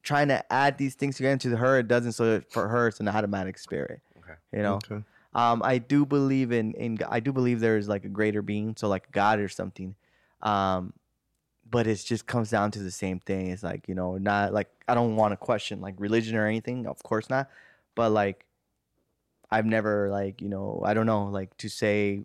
[0.02, 1.36] trying to add these things together.
[1.36, 2.12] To her, it doesn't.
[2.12, 4.00] So for her, it's an automatic spirit.
[4.16, 4.32] Okay.
[4.54, 4.76] You know.
[4.76, 5.04] Okay.
[5.34, 8.76] Um, I do believe in in I do believe there is like a greater being,
[8.76, 9.94] so like God or something.
[10.40, 10.94] Um,
[11.70, 13.48] but it just comes down to the same thing.
[13.50, 16.86] It's like you know, not like I don't want to question like religion or anything.
[16.86, 17.48] Of course not.
[17.94, 18.44] But like,
[19.50, 22.22] I've never like you know I don't know like to say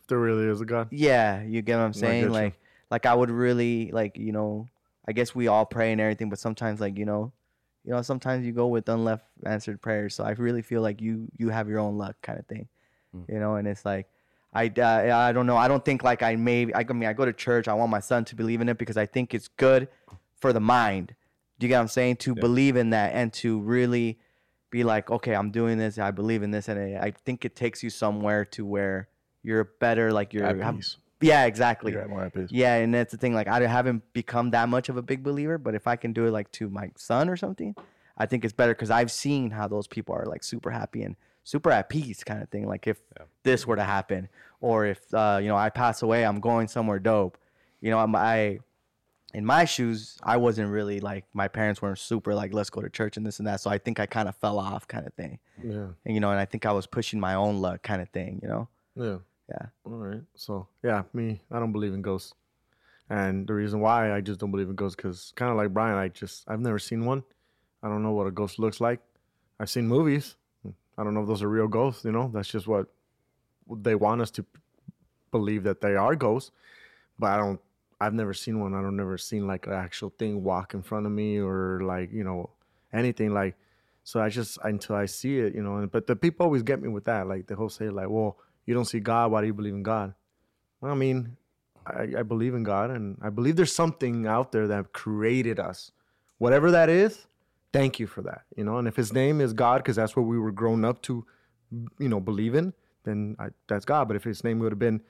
[0.00, 0.88] If there really is a God.
[0.90, 2.30] yeah, you get what I'm saying?
[2.30, 2.58] Like,
[2.90, 4.66] like I would really like, you know,
[5.06, 7.32] I guess we all pray and everything, but sometimes, like, you know,
[7.84, 10.14] you know, sometimes you go with unleft answered prayers.
[10.14, 12.68] So I really feel like you you have your own luck, kind of thing,
[13.14, 13.28] Mm.
[13.28, 13.56] you know.
[13.56, 14.08] And it's like,
[14.52, 15.56] I uh, I don't know.
[15.56, 17.68] I don't think like I maybe I mean I go to church.
[17.68, 19.88] I want my son to believe in it because I think it's good
[20.40, 21.14] for the mind.
[21.58, 22.16] Do you get what I'm saying?
[22.16, 22.40] To Yeah.
[22.40, 24.18] believe in that and to really
[24.70, 25.98] be like, okay, I'm doing this.
[25.98, 29.08] I believe in this, and I I think it takes you somewhere to where
[29.42, 30.12] you're better.
[30.12, 30.96] Like you're At peace.
[31.20, 31.92] yeah, exactly.
[31.92, 32.48] You're at more at peace.
[32.50, 33.34] Yeah, and that's the thing.
[33.34, 36.26] Like, I haven't become that much of a big believer, but if I can do
[36.26, 37.74] it like to my son or something,
[38.18, 41.16] I think it's better because I've seen how those people are like super happy and
[41.44, 42.66] super at peace, kind of thing.
[42.66, 42.98] Like, if
[43.42, 44.28] this were to happen,
[44.60, 47.38] or if uh, you know I pass away, I'm going somewhere dope.
[47.80, 48.60] You know, I'm, I
[49.34, 52.90] in my shoes, I wasn't really like my parents weren't super like let's go to
[52.90, 53.60] church and this and that.
[53.60, 55.38] So I think I kind of fell off, kind of thing.
[55.62, 55.88] Yeah.
[56.04, 58.40] And you know, and I think I was pushing my own luck, kind of thing.
[58.42, 58.68] You know.
[58.94, 59.18] Yeah.
[59.48, 59.66] Yeah.
[59.84, 60.22] All right.
[60.34, 62.34] So yeah, me, I don't believe in ghosts,
[63.10, 65.96] and the reason why I just don't believe in ghosts because kind of like Brian,
[65.96, 67.24] I just I've never seen one.
[67.82, 69.00] I don't know what a ghost looks like.
[69.58, 70.36] I've seen movies.
[70.98, 72.04] I don't know if those are real ghosts.
[72.04, 72.86] You know, that's just what
[73.70, 74.44] they want us to
[75.30, 76.50] believe that they are ghosts.
[77.18, 77.60] But I don't.
[78.00, 78.74] I've never seen one.
[78.74, 82.12] I don't never seen like an actual thing walk in front of me or like
[82.12, 82.50] you know
[82.92, 83.56] anything like.
[84.04, 85.76] So I just until I see it, you know.
[85.76, 87.28] And, but the people always get me with that.
[87.28, 89.30] Like the whole say like, well, you don't see God.
[89.30, 90.14] Why do you believe in God?
[90.80, 91.36] Well, I mean,
[91.86, 95.92] I, I believe in God, and I believe there's something out there that created us,
[96.38, 97.26] whatever that is.
[97.72, 98.78] Thank you for that, you know.
[98.78, 101.24] And if His name is God, because that's what we were grown up to,
[101.98, 102.72] you know, believe in,
[103.04, 104.08] then I, that's God.
[104.08, 105.00] But if His name would have been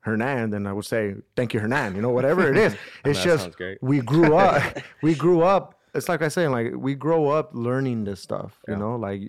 [0.00, 1.94] Hernan, then I would say thank you, Hernan.
[1.96, 2.76] You know, whatever it is.
[3.04, 4.78] It's just we grew up.
[5.02, 5.78] we grew up.
[5.94, 8.58] It's like I say, like we grow up learning this stuff.
[8.68, 8.78] You Yeah.
[8.80, 9.20] know, like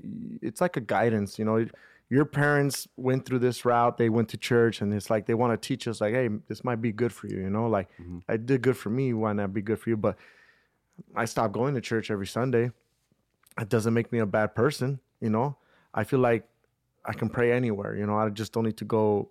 [0.41, 1.38] it's like a guidance.
[1.39, 1.65] You know,
[2.10, 3.97] your parents went through this route.
[3.97, 6.63] They went to church, and it's like they want to teach us, like, hey, this
[6.63, 7.38] might be good for you.
[7.39, 8.19] You know, like Mm-hmm.
[8.29, 9.13] I did good for me.
[9.13, 9.97] Why not be good for you?
[9.97, 10.17] But
[11.15, 12.71] I stopped going to church every Sunday.
[13.60, 15.00] It doesn't make me a bad person.
[15.20, 15.58] You know,
[15.94, 16.48] I feel like
[17.06, 17.96] I can pray anywhere.
[17.96, 19.30] You know, I just don't need to go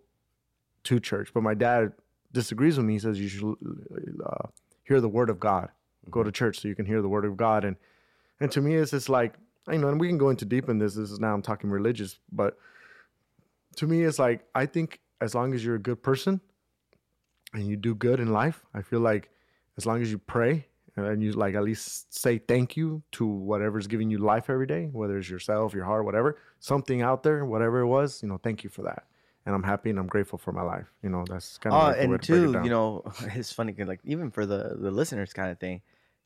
[0.85, 1.31] to church.
[1.35, 1.93] But my dad
[2.33, 2.95] disagrees with me.
[2.95, 3.57] He says you should
[4.25, 4.49] uh,
[4.85, 5.69] hear the word of God.
[6.11, 7.65] Go to church so you can hear the word of God.
[7.65, 7.77] And
[8.41, 9.35] And to me, it's just like
[9.71, 10.95] you know, and we can go into deep in this.
[10.95, 12.59] This is now I'm talking religious, but
[13.77, 16.41] to me, it's like I think as long as you're a good person
[17.55, 19.31] and you do good in life, I feel like
[19.77, 23.87] as long as you pray and you like at least say thank you to whatever's
[23.87, 27.81] giving you life every day, whether it's yourself, your heart, whatever, something out there, whatever
[27.81, 29.05] it was, you know, thank you for that.
[29.46, 30.87] And I'm happy and I'm grateful for my life.
[31.02, 32.70] You know, that's kind of Oh, uh, like the way and to break two, you
[32.70, 33.02] know,
[33.35, 35.81] it's funny cause like even for the the listeners kind of thing.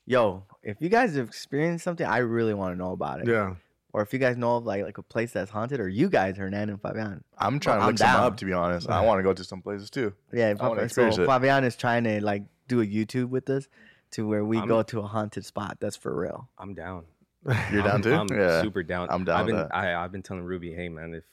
[0.04, 3.26] Yo, if you guys have experienced something, I really want to know about it.
[3.28, 3.54] yeah.
[3.92, 6.36] Or if you guys know of like like a place that's haunted, or you guys,
[6.36, 7.24] Hernan and Fabian.
[7.38, 8.90] I'm trying to I'm look some up, to be honest.
[8.90, 10.12] I want to go to some places too.
[10.34, 11.24] Yeah, I Fabian, so.
[11.24, 13.68] Fabian is trying to like do a YouTube with us
[14.16, 15.78] to where we I'm- go to a haunted spot.
[15.80, 16.48] That's for real.
[16.58, 17.04] I'm down.
[17.72, 18.14] You're down I'm, too?
[18.14, 18.60] I'm yeah.
[18.60, 19.08] super down.
[19.10, 19.56] I'm down I've been.
[19.70, 21.24] I, I've been telling Ruby, hey man, if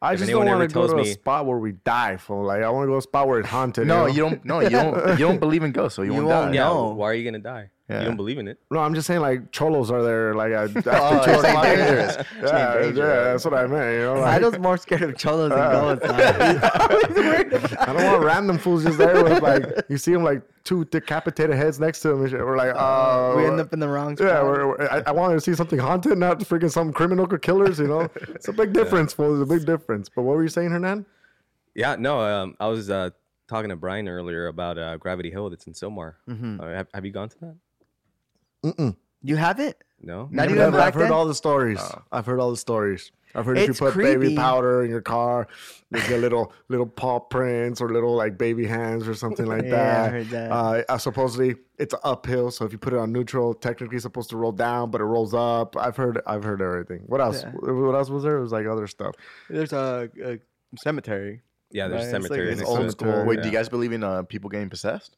[0.00, 2.44] I If just don't want to go tells to a spot where we die, fool.
[2.44, 3.86] Like I want to go to a spot where it's haunted.
[3.88, 4.06] No, know?
[4.06, 4.44] you don't.
[4.44, 5.18] No, you don't.
[5.18, 6.54] You don't believe in ghosts, so you, You won't, won't die.
[6.54, 6.90] yeah, No.
[6.90, 7.70] why are you gonna die?
[7.88, 8.00] Yeah.
[8.00, 8.58] You don't believe in it.
[8.72, 10.34] No, I'm just saying like cholos are there.
[10.34, 11.64] Like I, after Oh, two you're saying o'clock.
[11.64, 12.16] dangerous.
[12.42, 12.98] Yeah, dangerous.
[12.98, 13.92] yeah, that's what I meant.
[13.94, 16.06] You know, I like, was more scared of cholos than Uh, ghosts.
[17.78, 21.54] I don't want random fools just there with like you see them like two decapitated
[21.56, 22.40] heads next to them and shit.
[22.40, 24.26] We're like, uh, we end up in the wrong spot.
[24.28, 27.78] Yeah, we're, we're- I, I wanted to see something haunted, not freaking some criminal killers.
[27.78, 29.40] You know, it's a big difference, fool.
[29.40, 30.08] It's a big difference.
[30.08, 31.06] But what were you saying, Hernan?
[31.74, 32.20] Yeah, no.
[32.20, 33.10] Um, I was uh,
[33.48, 36.14] talking to Brian earlier about uh, Gravity Hill that's in Sylmar.
[36.28, 36.60] Mhm.
[36.60, 37.54] Uh, have, have you gone to that?
[39.22, 39.82] You have it?
[40.00, 40.28] No.
[40.30, 40.76] Not even Never.
[40.76, 41.80] back I've heard all the stories.
[42.12, 43.10] I've heard all the stories.
[43.34, 45.46] I've heard if you put baby powder in your car,
[45.90, 50.04] you get little little paw prints or little like baby hands or something like Yeah,
[50.04, 50.50] I heard that.
[50.50, 54.30] Uh, uh, supposedly it's uphill, so if you put it on neutral, technically it's supposed
[54.30, 55.76] to roll down, but it rolls up.
[55.76, 57.02] I've heard I've heard everything.
[57.06, 57.42] What else?
[57.42, 57.50] Yeah.
[57.52, 58.38] What else was there?
[58.38, 59.14] It was like other stuff.
[59.50, 60.38] There's a, a
[60.78, 61.42] cemetery.
[61.72, 62.52] Yeah, there's Right, a it's like- cemetery.
[62.52, 62.90] it's next old to it.
[62.92, 63.24] school.
[63.26, 63.42] Wait, Yeah.
[63.42, 65.16] do you guys believe in uh, people getting possessed?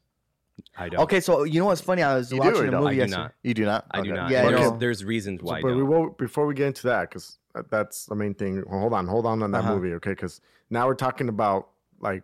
[0.76, 1.00] I don't.
[1.02, 2.02] Okay, so you know what's funny?
[2.02, 2.80] I was You do or watching a don't?
[2.84, 3.22] movie I do yesterday.
[3.22, 3.32] not.
[3.42, 3.86] You do not.
[3.90, 4.20] I do Okay.
[4.20, 4.30] not.
[4.30, 4.78] Yeah, I because know.
[4.78, 5.58] there's reasons why.
[5.58, 5.88] I but we don't.
[5.88, 7.38] will before we get into that because
[7.70, 8.62] that's the main thing.
[8.70, 9.74] Hold on, hold on on that Uh-huh.
[9.74, 10.10] movie, okay?
[10.10, 10.40] Because
[10.70, 11.68] now we're talking about
[12.00, 12.22] like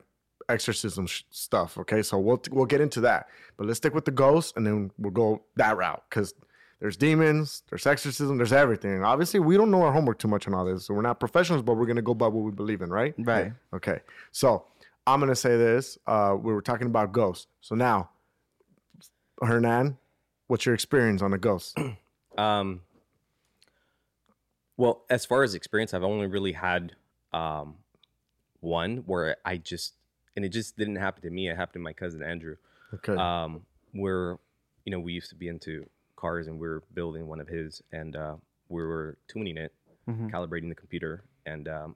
[0.48, 2.02] exorcism sh- stuff, okay?
[2.02, 5.12] So we'll we'll get into that, but let's stick with the ghosts and then we'll
[5.12, 6.34] go that route because
[6.80, 9.02] there's demons, there's exorcism, there's everything.
[9.02, 11.62] Obviously, we don't know our homework too much on all this, so we're not professionals,
[11.62, 13.14] but we're gonna go by what we believe in, right?
[13.18, 13.52] Right.
[13.72, 14.00] Okay.
[14.32, 14.64] So
[15.06, 15.98] I'm gonna say this.
[16.06, 17.46] Uh, we were talking about ghosts.
[17.60, 18.10] So now,
[19.42, 19.98] Hernan,
[20.46, 21.76] what's your experience on a ghost?
[22.36, 22.80] Um,
[24.76, 26.96] well, as far as experience, I've only really had
[27.32, 27.76] um,
[28.58, 29.94] one where I just,
[30.34, 31.48] and it just didn't happen to me.
[31.48, 32.56] It happened to my cousin Andrew.
[32.92, 33.14] Okay.
[33.14, 34.38] Um, where,
[34.84, 37.80] you know, we used to be into cars and we were building one of his
[37.92, 38.34] and uh,
[38.68, 39.72] we were tuning it,
[40.08, 40.28] Mhm.
[40.32, 41.22] calibrating the computer.
[41.46, 41.94] And um,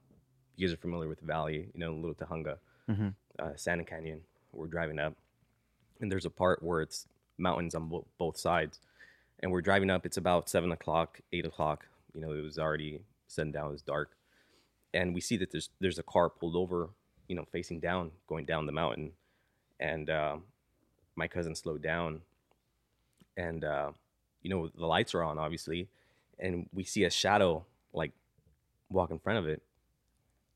[0.54, 3.14] you guys are familiar with the valley, you know, Little Tujunga, Mhm.
[3.40, 4.20] uh, Santa Canyon.
[4.52, 5.16] We're driving up
[6.00, 8.80] and there's a part where it's mountains on bo- both sides
[9.40, 10.04] and we're driving up.
[10.04, 11.86] It's about seven o'clock, eight o'clock.
[12.14, 13.62] You know, it was already sundown.
[13.62, 13.68] down.
[13.70, 14.10] It was dark,
[14.92, 16.90] and we see that there's there's a car pulled over.
[17.28, 19.12] You know, facing down, going down the mountain,
[19.78, 20.44] and um,
[21.14, 22.22] my cousin slowed down,
[23.36, 23.92] and uh,
[24.42, 25.88] you know the lights are on, obviously,
[26.38, 28.12] and we see a shadow like
[28.90, 29.62] walk in front of it,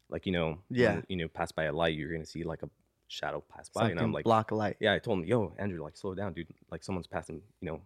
[0.09, 0.95] like you know, Yeah.
[0.95, 2.71] when, you know, pass by a light, you're gonna see like a
[3.13, 4.77] shadow pass by, and I'm like, block of light.
[4.81, 6.49] yeah, I told him, yo, Andrew, like, slow down, dude.
[6.71, 7.81] Like, someone's passing, you know,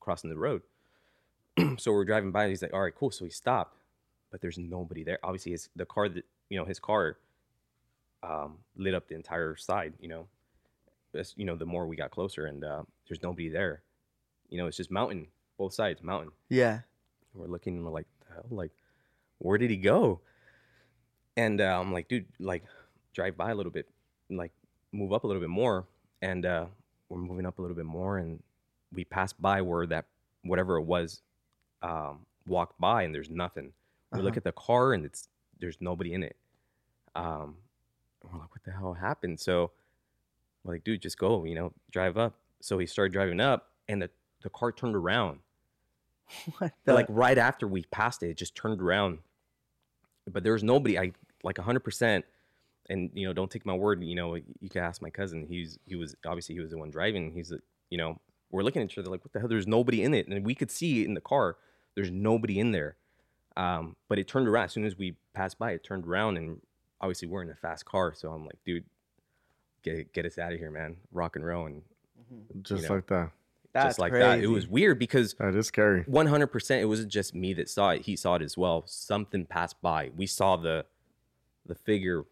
[0.00, 0.62] crossing the road.
[1.78, 3.10] so we're driving by, and he's like, all right, cool.
[3.10, 3.76] So he stopped,
[4.30, 5.18] but there's nobody there.
[5.22, 7.18] Obviously, his the car that you know, his car
[8.22, 9.94] um, lit up the entire side.
[10.00, 10.26] You know,
[11.14, 13.82] as you know, the more we got closer, and uh, there's nobody there.
[14.48, 16.32] You know, it's just mountain, both sides, mountain.
[16.48, 16.80] Yeah.
[17.34, 18.46] We're looking and we're like, the hell?
[18.50, 18.70] Like,
[19.38, 20.20] where did he go?
[21.36, 22.64] And uh, I'm like, dude, like,
[23.12, 23.95] drive by a little bit, and,
[24.30, 24.52] like,
[24.92, 25.86] move up a little bit more.
[26.22, 26.66] And uh,
[27.08, 28.42] we're moving up a little bit more, and
[28.92, 30.06] we passed by where that
[30.42, 31.22] whatever it was
[31.82, 33.72] um, walked by, and there's nothing.
[34.12, 34.38] We look Uh-huh.
[34.38, 35.28] at the car, and it's
[35.60, 36.36] there's nobody in it.
[37.14, 37.56] Um,
[38.22, 39.38] we're like, what the hell happened?
[39.40, 39.70] So,
[40.64, 42.34] we're like, dude, just go, you know, drive up.
[42.60, 44.10] So he started driving up, and the
[44.42, 45.40] the car turned around.
[46.58, 49.18] What But, like right after we passed it, it just turned around.
[50.30, 50.98] But there was nobody.
[50.98, 51.12] I
[51.44, 52.24] like hundred percent.
[52.88, 54.02] And you know, don't take my word.
[54.02, 55.46] You know, you can ask my cousin.
[55.48, 57.32] He's he was obviously he was the one driving.
[57.32, 58.20] He's a- you know,
[58.50, 59.48] we're looking at each other like, what the hell?
[59.48, 61.56] There's nobody in it, and we could see in the car.
[61.94, 62.96] There's nobody in there.
[63.56, 65.72] Um, but it turned around as soon as we passed by.
[65.72, 66.60] It turned around, and
[67.00, 68.12] obviously we're in a fast car.
[68.14, 68.84] So I'm like, dude,
[69.82, 70.96] get get us out of here, man.
[71.12, 71.82] Rock and roll, and
[72.62, 73.30] Just know, like that.
[73.72, 74.40] That's just like that.
[74.40, 76.02] It was weird because That is scary.
[76.06, 76.82] one hundred percent.
[76.82, 78.02] It wasn't just me that saw it.
[78.02, 78.84] He saw it as well.
[78.86, 80.10] Something passed by.
[80.16, 80.86] We saw the
[81.66, 82.24] the figure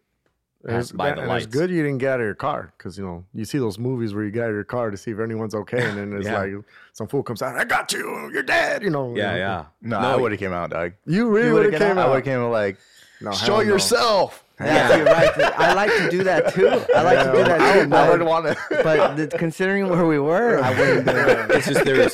[0.65, 1.45] pass It's, by that- the lights.
[1.45, 3.77] it's good you didn't get out of your car because you know you see those
[3.79, 6.13] movies where you get out of your car to see if anyone's okay, and then
[6.13, 6.39] it's Yeah.
[6.39, 6.53] like
[6.93, 9.15] some fool comes out, I got you, you're dead, you know.
[9.15, 9.37] Yeah, you know.
[9.37, 9.65] yeah.
[9.81, 10.93] No, I would have came out, dog.
[11.05, 12.09] You really would would've have get came I out.
[12.09, 12.77] would have came out like,
[13.21, 13.61] No, show no.
[13.61, 14.41] yourself.
[14.57, 15.37] Yeah, you're right.
[15.59, 16.69] I like to do that too.
[16.95, 17.79] I like to do that I too.
[17.89, 18.57] would, I would But, want to.
[18.83, 21.51] but the- considering where we were, I wouldn't do it.
[21.51, 22.13] It's just there's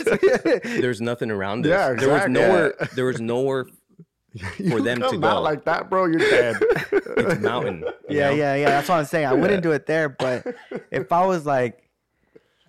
[0.81, 1.69] there's nothing around us.
[1.69, 2.73] Yeah, There was nowhere.
[2.95, 3.67] There was nowhere.
[4.57, 5.27] You for them to go.
[5.27, 6.55] out like that, bro, you're dead.
[7.17, 7.83] It's mountain.
[8.09, 8.35] Yeah, know?
[8.35, 8.65] yeah, yeah.
[8.69, 9.27] That's what I'm saying.
[9.27, 10.45] I wouldn't do it there, but
[10.91, 11.89] if I was like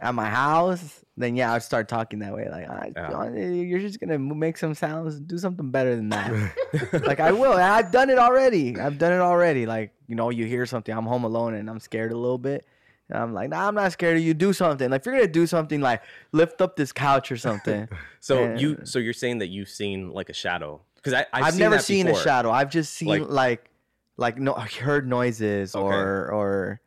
[0.01, 2.48] at my house, then yeah, I'd start talking that way.
[2.51, 3.31] Like, I, Yeah.
[3.35, 7.03] you're just gonna make some sounds, do something better than that.
[7.07, 7.53] like I will.
[7.53, 8.79] I've done it already.
[8.79, 9.66] I've done it already.
[9.66, 10.94] Like you know, you hear something.
[10.96, 12.66] I'm home alone and I'm scared a little bit.
[13.09, 14.33] And I'm like, nah, I'm not scared of you.
[14.35, 14.90] Do something.
[14.90, 17.88] Like if you're gonna do something, like lift up this couch or something.
[18.20, 20.81] So And- you so you're saying that you've seen like a shadow?
[21.03, 22.21] Because I I've, I've, seen never seen before.
[22.21, 22.51] a shadow.
[22.51, 23.71] I've just seen Like- like
[24.19, 25.83] like, no I heard noises Okay.
[25.85, 26.81] or or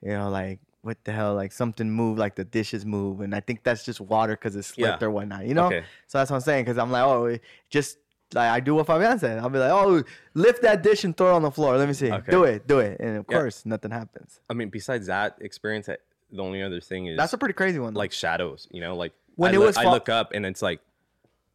[0.00, 3.40] you know like what the hell like something move like the dishes move and I
[3.40, 5.06] think that's just water because it slipped Yeah.
[5.06, 5.44] or whatnot.
[5.46, 5.66] You know.
[5.66, 5.82] Okay.
[6.06, 7.36] So that's what I'm saying because I'm like oh
[7.70, 7.98] just.
[8.34, 9.38] Like I do what Fabian said.
[9.38, 10.02] I'll be like, "Oh,
[10.34, 11.78] lift that dish and throw it on the floor.
[11.78, 12.12] Let me see.
[12.12, 12.30] Okay.
[12.30, 13.38] Do it, do it." And of Yeah.
[13.38, 14.42] course, nothing happens.
[14.50, 15.96] I mean, besides that experience, I-
[16.30, 17.94] the only other thing is That's a pretty crazy one.
[17.94, 17.98] though.
[18.00, 18.68] like shadows.
[18.70, 20.80] You know, like When I, it look, was I look up and it's like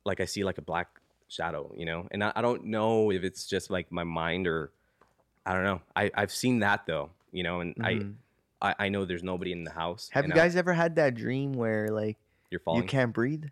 [0.04, 0.88] like I see like a black
[1.33, 1.71] shadow.
[1.75, 4.71] You know, and I, I don't know if it's just like my mind or
[5.45, 5.81] I don't know.
[5.95, 7.11] I I've seen that though.
[7.31, 8.15] You know, and Mhm.
[8.61, 10.09] I, I I know there's nobody in the house.
[10.13, 12.17] have you guys ever had that dream where like
[12.49, 12.83] you're falling.
[12.83, 13.45] you can't breathe?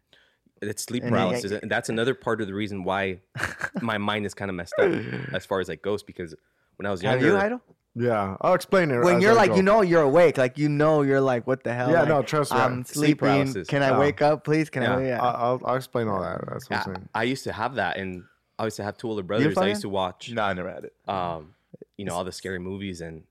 [0.62, 3.22] It's sleep And paralysis, and that's another part of the reason why
[3.82, 4.92] my mind is kind of messed up
[5.34, 6.06] as far as like ghosts.
[6.06, 6.36] Because
[6.76, 7.26] when I was younger.
[7.26, 7.62] Have you, Idol?
[7.96, 9.04] Yeah, I'll explain it.
[9.04, 9.56] when you're I like go.
[9.58, 12.22] you know you're awake like you know you're like what the hell Yeah, like, no,
[12.22, 13.68] trust me, i'm sleep sleeping paralysis.
[13.68, 14.00] can i Yeah.
[14.00, 14.96] wake up please can Yeah.
[14.98, 15.22] i yeah.
[15.22, 16.42] I- I'll, I'll explain all that.
[16.48, 17.10] That's what I, I'm saying.
[17.14, 18.24] I used to have that, and
[18.58, 19.58] I used to have two older brothers.
[19.58, 20.94] I used to watch, No, I never had it.
[21.10, 21.56] um,
[21.98, 23.24] you know, all the scary movies, and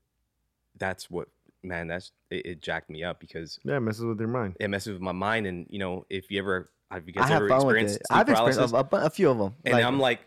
[0.77, 1.27] that's what
[1.63, 4.57] man, that's it, it jacked me up because Yeah, it messes with your mind.
[4.59, 5.47] it messes with my mind.
[5.47, 7.95] And you know, if you ever have you i guys have ever fun with experienced
[8.01, 8.73] it sleep i've experienced paralysis?
[8.73, 10.19] a, a, bu- a few of them and I'm like,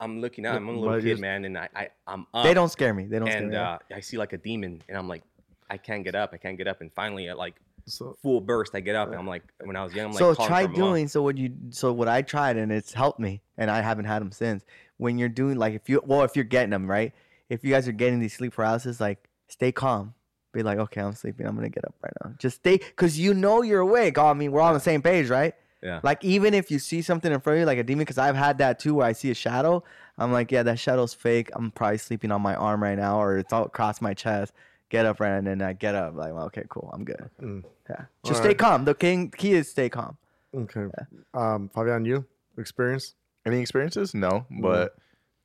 [0.00, 0.56] I'm looking out.
[0.56, 2.44] I'm a little kid, man, and I, I I'm up.
[2.44, 3.04] they don't scare me.
[3.04, 3.56] They don't scare and me.
[3.56, 5.22] uh, I see like a demon, and I'm like,
[5.68, 8.74] I can't get up, I can't get up, and finally, at like So full burst,
[8.74, 10.68] I get up, and I'm like, when I was young, I'm like, so try for
[10.72, 10.90] my mom.
[10.90, 14.06] doing so what you so what i tried and it's helped me and i haven't
[14.06, 14.64] had them since.
[14.96, 17.12] When you're doing like if you well if you're getting them right?
[17.48, 20.14] If you guys are getting these sleep paralysis like stay calm.
[20.52, 21.46] Be like okay i'm sleeping.
[21.46, 22.32] I'm gonna get up right now.
[22.38, 24.18] Just stay because you know you're awake.
[24.18, 26.00] Oh, i mean we're all on the same page right Yeah.
[26.02, 28.36] Like even if you see something in front of you, like a demon, because I've
[28.36, 29.82] had that too, where I see a shadow,
[30.18, 31.50] I'm like, yeah, that shadow's fake.
[31.54, 34.52] I'm probably sleeping on my arm right now, or it's all across my chest.
[34.90, 37.30] Get up, right, and then I get up, like, well, okay, cool, I'm good.
[37.40, 37.62] Mm.
[37.88, 38.58] Yeah, just All stay right.
[38.58, 38.84] calm.
[38.84, 40.16] The king key is stay calm.
[40.54, 40.86] okay,
[41.32, 42.26] um, Fabian, you
[42.58, 43.14] experience?
[43.46, 44.14] Any experiences?
[44.14, 44.96] No, but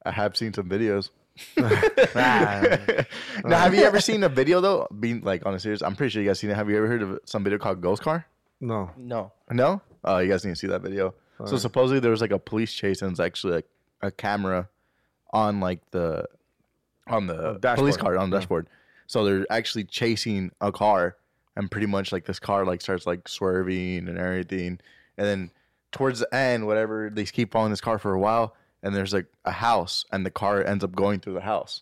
[0.04, 1.12] I have seen some videos.
[2.16, 4.88] Now, have you ever seen a video though?
[5.00, 6.56] Being like on a serious, I'm pretty sure you guys seen it.
[6.56, 8.26] Have you ever heard of some video called Ghost Car?
[8.66, 8.92] No.
[8.98, 9.32] No.
[9.52, 9.82] No?
[10.04, 11.14] Oh, you guys need to see that video.
[11.38, 11.62] so Alright.
[11.62, 13.68] supposedly there was like a police chase and it's actually like
[14.02, 14.70] a camera
[15.32, 16.26] on like the
[17.08, 17.78] on the dashboard.
[17.78, 18.40] police car on the Yeah.
[18.42, 18.68] dashboard.
[19.08, 21.16] So they're actually chasing a car
[21.56, 24.80] and pretty much like this car like starts like swerving and everything.
[25.18, 25.52] And then
[25.92, 29.28] towards the end, whatever, they keep following this car for a while and there's like
[29.46, 31.82] a house and the car ends up going through the house.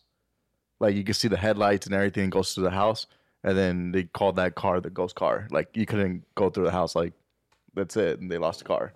[0.80, 3.08] Like you can see the headlights and everything goes through the house.
[3.44, 5.48] And then they called that car the ghost car.
[5.52, 6.96] Like you couldn't go through the house.
[6.96, 7.14] Like
[7.74, 8.20] that's it.
[8.20, 8.94] And they lost the car.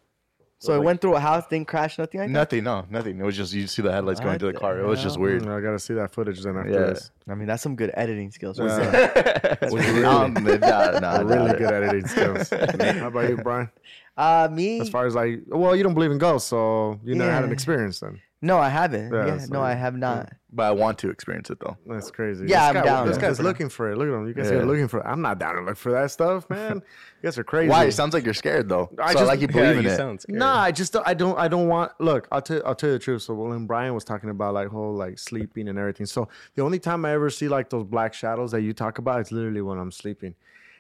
[0.59, 2.33] So it like- went through a house, didn't crash, nothing like that.
[2.33, 3.19] Nothing, no, nothing.
[3.19, 4.79] It was just you see the headlights going What through the the car.
[4.79, 5.45] It was just weird.
[5.47, 6.79] I gotta see that footage then after Yeah.
[6.87, 7.11] this.
[7.29, 8.57] I mean, that's some good editing skills.
[8.57, 8.67] Yeah.
[9.61, 11.53] Right Was really- um, nah, nah, really nah.
[11.53, 12.49] good editing skills.
[12.49, 13.69] How about you, Brian?
[14.15, 14.79] Uh, me?
[14.79, 17.51] As far as like, well, you don't believe in ghosts, so you never had an
[17.51, 18.19] experience then.
[18.41, 19.11] No, I haven't.
[19.13, 20.31] Yeah, Yeah, so- no, I have not.
[20.49, 21.75] But I want to experience it though.
[21.85, 22.45] That's crazy.
[22.47, 23.07] Yeah, this I'm guy, down.
[23.07, 23.97] This guy's looking for it.
[23.97, 24.27] Look at him.
[24.27, 24.57] You guys Yeah.
[24.59, 24.99] are looking for.
[25.01, 25.05] it.
[25.05, 26.77] I'm not down to look for that stuff, man.
[26.77, 26.81] you
[27.21, 27.69] guys are crazy.
[27.69, 27.83] Why?
[27.85, 28.89] It sounds like you're scared though.
[28.97, 29.97] I so I just- like you Yeah, believe in you it.
[29.97, 30.39] sound scared.
[30.39, 31.91] No, I just don't- I don't I don't want.
[31.99, 33.23] Look, I'll tell I'll tell you the truth.
[33.23, 36.79] So when Brian was talking about like whole like sleeping and everything, so the only
[36.79, 39.77] time I ever see like those black shadows that you talk about is literally when
[39.77, 40.33] I'm sleeping,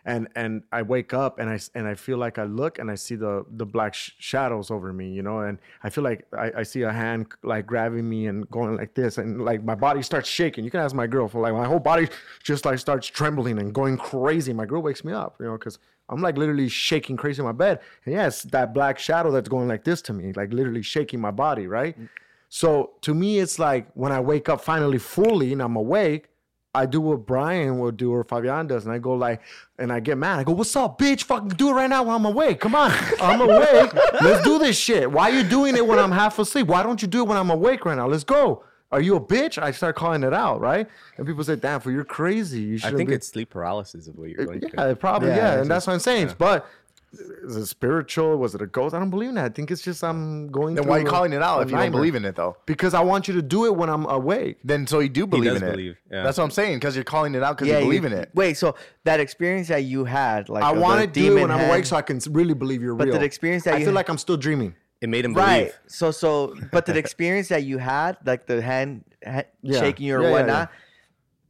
[0.07, 2.95] and and I wake up and I and I feel like I look and I
[2.95, 6.51] see the the black sh- shadows over me, you know, and I feel like I,
[6.59, 10.01] I see a hand like grabbing me and going like this, and like my body
[10.01, 10.63] starts shaking.
[10.63, 12.07] You can ask my girl for like my whole body
[12.41, 14.53] just like starts trembling and going crazy.
[14.53, 17.51] My girl wakes me up, you know, because I'm like literally shaking crazy in my
[17.51, 17.81] bed.
[18.05, 21.31] And yes, that black shadow that's going like this to me, like literally shaking my
[21.31, 21.99] body, right?
[21.99, 22.07] Mm.
[22.47, 26.29] So to me, it's like when I wake up finally fully and I'm awake,
[26.77, 29.41] I do what Brian would do or Fabian does, and I go like,
[29.79, 30.39] and I get mad.
[30.39, 31.23] I go, "What's up, bitch?
[31.23, 32.59] Fucking do it right now while I'm awake.
[32.59, 33.93] Come on, I'm awake.
[34.21, 35.11] Let's do this shit.
[35.11, 36.67] Why are you doing it when I'm half asleep?
[36.67, 38.07] Why don't you do it when I'm awake right now?
[38.07, 39.61] Let's go." Are you a bitch?
[39.61, 40.87] I start calling it out, right?
[41.17, 42.93] And people say, "Damn, for you're crazy." You should.
[42.93, 43.15] I think be.
[43.15, 45.87] it's sleep paralysis of what you're uh, going yeah, probably Yeah, yeah, it's and that's
[45.87, 46.33] what I'm saying.
[46.37, 46.65] But
[47.13, 48.37] is it spiritual?
[48.37, 48.93] Was it a ghost?
[48.93, 49.45] I don't believe in that.
[49.45, 50.75] I think it's just I'm going.
[50.75, 52.57] Then why are you a- calling it out if you don't believe in it though?
[52.65, 54.57] Because I want you to do it when I'm awake.
[54.63, 55.97] Then so you do believe does in it.
[56.11, 56.23] yeah.
[56.23, 58.29] That's what I'm saying because you're calling it out because you you- believe in it.
[58.33, 61.41] Wait, so that experience that you had, like I of want to do it demon
[61.43, 63.13] when I'm hand- awake so I can really believe you're But real.
[63.15, 64.75] But the experience that I you feel ha- like I'm still dreaming.
[64.99, 65.71] It made him right.
[65.87, 69.79] So so, but the experience that you had, like the hand, ha- Yeah.
[69.79, 70.71] shaking you or Yeah, yeah, whatnot,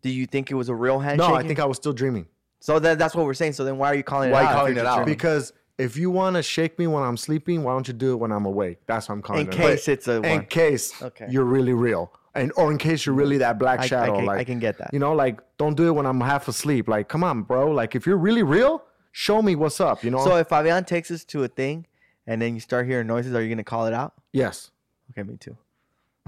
[0.01, 1.17] do you think it was a real hand?
[1.17, 2.27] No, I think I was still dreaming.
[2.67, 2.79] So.
[2.79, 3.53] That, that's what we're saying.
[3.53, 4.51] So then, why are you calling Why it you out?
[4.51, 5.05] if calling you're it out?
[5.05, 8.17] Because if you want to shake me when I'm sleeping, why don't you do it
[8.17, 8.79] when I'm awake?
[8.87, 9.53] That's what I'm calling it.
[9.55, 9.63] in it.
[9.63, 10.45] case it's a in one.
[10.47, 11.27] case Okay.
[11.29, 14.15] you're really real, and or in case you're really that black I- I shadow.
[14.15, 14.89] can- like I can get that.
[14.93, 16.87] You know, like don't do it when I'm half asleep.
[16.87, 17.71] Like, come on, bro.
[17.71, 20.03] Like if you're really real, show me what's up.
[20.03, 20.23] You know.
[20.23, 21.85] So if Fabian takes us to a thing,
[22.25, 24.13] and then you start hearing noises, are you gonna call it out?
[24.33, 24.71] yes.
[25.11, 25.55] Okay, me too.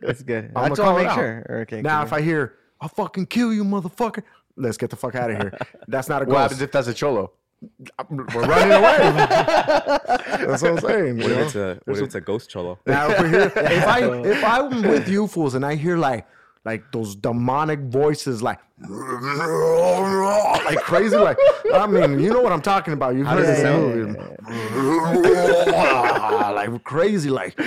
[0.00, 0.50] That's good.
[0.56, 1.14] I'm I just gonna call want to it make out.
[1.16, 1.60] sure.
[1.62, 1.82] Okay.
[1.82, 4.22] Now, if I hear "I'll fucking kill you, motherfucker,"
[4.58, 5.58] let's get the fuck out of here.
[5.86, 6.34] That's not a ghost.
[6.34, 6.42] What ghost.
[6.42, 7.32] happens if that's a cholo?
[8.10, 8.98] We're running away.
[10.46, 11.16] That's what I'm saying.
[11.18, 12.78] What if it's a what if it's a ghost cholo?
[12.86, 16.24] Now, if, we hear, if I if I'm with you fools and I hear like
[16.64, 21.36] like those demonic voices like like crazy like
[21.72, 23.94] I mean you know what I'm talking about you've heard this it in sound?
[23.94, 24.18] movie
[26.54, 27.58] like crazy like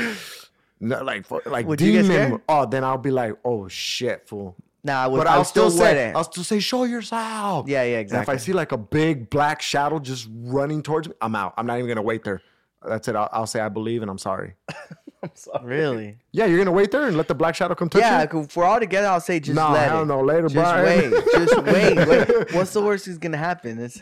[0.79, 5.17] like like Would demon oh then I'll be like oh shit fool nah, I would,
[5.17, 6.15] but I I'll still, still wet say it.
[6.15, 9.61] I'll still say show yourself Yeah, yeah, And if I see like a big black
[9.61, 12.41] shadow just running towards me I'm out I'm not even gonna wait there
[12.87, 14.55] that's it I'll, I'll say I believe and I'm sorry
[15.61, 16.17] really?
[16.31, 18.07] yeah, you're gonna wait there and let the black shadow come touch you?
[18.07, 18.27] Yeah, you.
[18.27, 20.05] 'cause if we're all together, I'll say just No, let hell it.
[20.07, 20.21] no.
[20.21, 21.11] Later, Just Brian.
[21.11, 21.23] wait.
[21.33, 22.07] Just wait.
[22.07, 22.53] wait.
[22.55, 23.77] What's the worst is gonna happen?
[23.79, 24.01] It's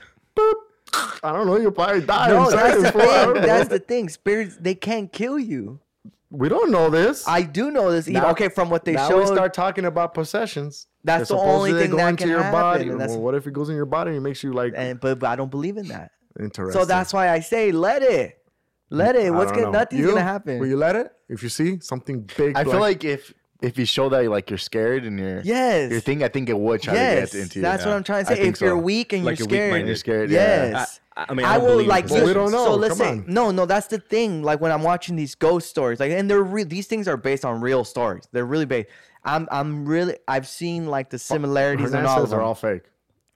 [1.22, 1.58] I don't know.
[1.58, 2.30] You'll probably die.
[2.30, 2.50] no.
[2.50, 3.02] That's the seconds, fool.
[3.02, 3.42] I thing.
[3.42, 4.08] That's the thing.
[4.10, 5.80] Spirits they can't kill you.
[6.32, 7.28] We don't know this.
[7.28, 8.08] I do know this.
[8.08, 9.20] Now- okay, from what they now showed.
[9.22, 10.88] we start talking about possessions.
[11.04, 12.86] That's They're the only thing going that to can your body.
[12.86, 14.74] happen, and Well, what if it goes in your body and it makes you like
[14.76, 16.12] and but, but I don't believe in that.
[16.40, 16.80] interesting?
[16.80, 18.36] So that's why I say let it.
[18.92, 19.32] Let it.
[19.34, 20.10] What's don't gonna nothing's You?
[20.10, 20.60] gonna happen.
[20.60, 21.12] Will you let it?
[21.30, 24.58] If you see something big, I feel like if if you show that like you're
[24.58, 25.92] scared and you're yes.
[25.92, 27.32] your thing, I think it would try yes.
[27.32, 27.62] to get into you.
[27.64, 28.42] That's what I'm trying to say.
[28.42, 28.78] think If you're so.
[28.78, 29.98] weak and Like you're a weak-minded.
[29.98, 30.72] scared, You're scared.
[30.72, 30.80] Yeah.
[30.80, 31.00] Yes.
[31.09, 32.10] I, I mean, I, I, will like.
[32.10, 32.66] Well, we don't know.
[32.66, 33.26] So let's Come say on.
[33.28, 33.66] no, no.
[33.66, 34.44] That's the thing.
[34.44, 37.44] Like when I'm watching these ghost stories, like, and they're re- these things are based
[37.46, 38.28] on real stories.
[38.32, 38.90] They're really based.
[39.24, 40.18] I'm, I'm really.
[40.28, 42.40] I've seen like the similarities in Hernandez all of them.
[42.40, 42.84] are all fake.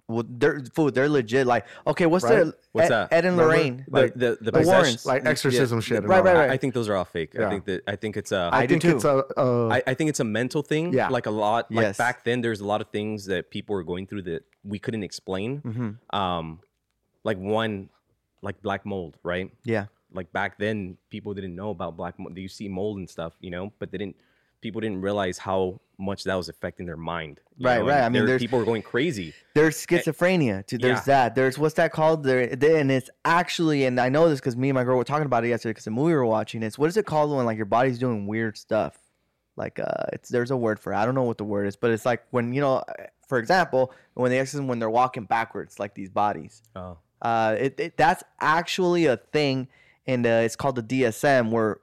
[0.08, 0.94] well, they're food.
[0.96, 1.46] They're legit.
[1.48, 2.46] Like, okay, what's Right?
[2.46, 3.14] the What's Ed, that?
[3.14, 3.44] Ed and Remember?
[3.58, 3.86] Lorraine?
[3.88, 5.06] the like- the, the, the possession- Warrens.
[5.06, 5.98] Like exorcism shit.
[5.98, 6.50] and Right, all right, right.
[6.50, 7.34] I, I think those are all fake.
[7.34, 7.48] Yeah.
[7.48, 9.24] I think that I think it's uh, I, I do think it's too.
[9.38, 9.42] a.
[9.68, 10.94] Uh, I, I think it's a mental thing.
[10.94, 11.10] Yeah.
[11.10, 11.72] Like a lot.
[11.72, 11.98] Like Yes.
[11.98, 15.04] back then, there's a lot of things that people were going through that we couldn't
[15.04, 15.62] explain.
[15.62, 16.18] Mhm.
[16.18, 16.60] Um,
[17.24, 17.90] like one,
[18.42, 19.52] like black mold, right?
[19.64, 19.86] Yeah.
[20.14, 22.38] Like back then, people didn't know about black mold.
[22.38, 24.16] You see mold and stuff, you know, but they didn't.
[24.62, 27.42] People didn't realize how much that was affecting their mind.
[27.60, 27.96] Right, know, right.
[27.98, 29.34] and I mean, there's- people were going crazy.
[29.54, 30.66] There's schizophrenia.
[30.66, 30.78] Too.
[30.78, 31.04] There's Yeah.
[31.28, 31.36] that.
[31.36, 32.24] There's what's that called?
[32.24, 35.04] There, there- and it's actually, and I know this because me and my girl were
[35.04, 36.64] talking about it yesterday because the movie we were watching.
[36.64, 38.98] It's what is it called when like your body's doing weird stuff?
[39.58, 40.96] Like uh, it's there's a word for it.
[40.96, 42.84] I don't know what the word is, but it's like when you know,
[43.28, 46.62] for example, when the exorcism when they're walking backwards, like these bodies.
[46.76, 49.68] Oh, Uh, it, it that's actually a thing,
[50.06, 51.80] and uh, it's called the DSM where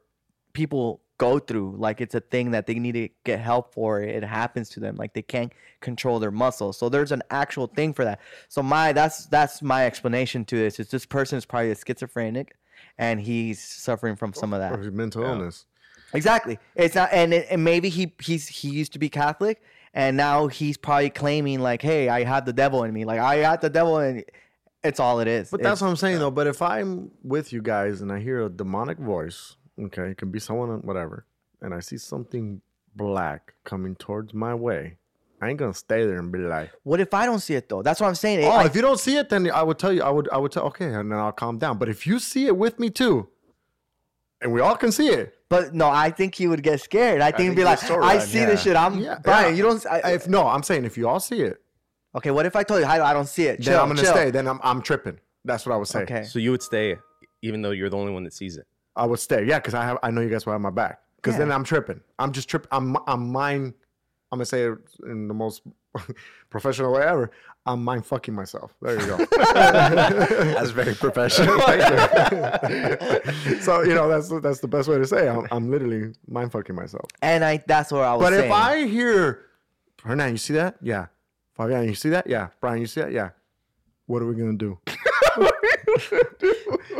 [0.53, 1.75] people go through.
[1.77, 4.03] Like it's a thing that they need to get help for.
[4.03, 4.97] It happens to them.
[4.97, 6.79] Like they can't control their muscles.
[6.79, 8.21] So there's an actual thing for that.
[8.49, 10.79] So my that's that's my explanation to this.
[10.79, 12.55] Is this person is probably a schizophrenic,
[12.99, 14.79] and he's suffering from some of that.
[14.79, 15.65] or mental illness.
[16.13, 16.59] Exactly.
[16.75, 19.63] It's not, and, it, and maybe he he's he used to be Catholic,
[19.95, 23.05] and now he's probably claiming like, "Hey, I have the devil in me.
[23.05, 24.25] Like I got the devil in."
[24.83, 25.51] It's all it is.
[25.51, 26.31] But It's- that's what I'm saying though.
[26.31, 30.31] But if I'm with you guys and I hear a demonic voice, okay, it can
[30.31, 31.27] be someone, whatever,
[31.61, 32.63] and I see something
[32.97, 34.97] black coming towards my way,
[35.43, 37.83] I ain't gonna stay there and be like, What if I don't see it though?
[37.83, 38.41] That's what I'm saying.
[38.41, 40.29] It- oh, I- if you don't see it, then I would tell you, I would,
[40.31, 41.77] I would tell, okay, and then I'll calm down.
[41.79, 43.29] But if you see it with me too,
[44.43, 47.21] and we all can see it, but no, I think he would get scared.
[47.21, 48.75] I think, he'd be like, "I see this shit.
[48.77, 49.51] I'm yeah, Brian.
[49.51, 49.57] yeah.
[49.57, 49.87] You don't.
[49.87, 51.60] I, if no, I'm saying if you all see it,
[52.15, 53.63] okay, what if I told you I, I don't see it?
[53.65, 54.13] then I'm gonna chill.
[54.13, 54.31] stay.
[54.31, 55.19] Then I'm, I'm tripping.
[55.45, 56.01] That's what I would say.
[56.01, 56.23] Okay.
[56.25, 56.97] so you would stay
[57.43, 58.67] even though you're the only one that sees it.
[58.97, 59.45] I would stay.
[59.45, 61.01] Yeah, because I have, I know you guys will have my back.
[61.17, 62.01] Because then I'm tripping.
[62.19, 62.69] I'm just tripping.
[62.73, 63.75] I'm, I'm mind.
[64.33, 65.63] I'm gonna say it in the most
[66.51, 67.31] professional way ever.
[67.67, 68.75] I'm mind fucking myself.
[68.81, 69.17] There you go.
[69.55, 71.61] That's very professional.
[73.61, 75.27] so you know that's that's the best way to say.
[75.27, 75.31] it.
[75.31, 77.05] I'm, I'm literally mind fucking myself.
[77.23, 78.47] And I that's what I was But saying.
[78.47, 79.43] if I hear,
[80.03, 80.77] Hernan, you see that?
[80.81, 81.07] Yeah.
[81.61, 82.27] Fabian, you see that?
[82.27, 82.49] Yeah.
[82.61, 83.13] Brian, you see that?
[83.13, 83.31] Yeah.
[84.07, 84.79] What are we gonna do?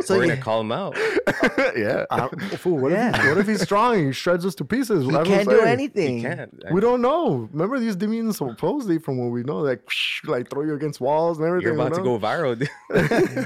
[0.01, 0.95] So We're yeah, gonna call him out.
[1.75, 2.05] yeah.
[2.09, 3.09] I- fool, what, Yeah.
[3.19, 5.05] if, what if he's strong and he shreds us to pieces?
[5.05, 6.17] he can't do anything.
[6.17, 6.63] You can't.
[6.71, 7.49] We don't know.
[7.51, 9.87] Remember these demons supposedly from what we know, like
[10.25, 11.73] like throw you against walls and everything.
[11.75, 12.57] You're about you to go viral.
[12.57, 12.69] dude.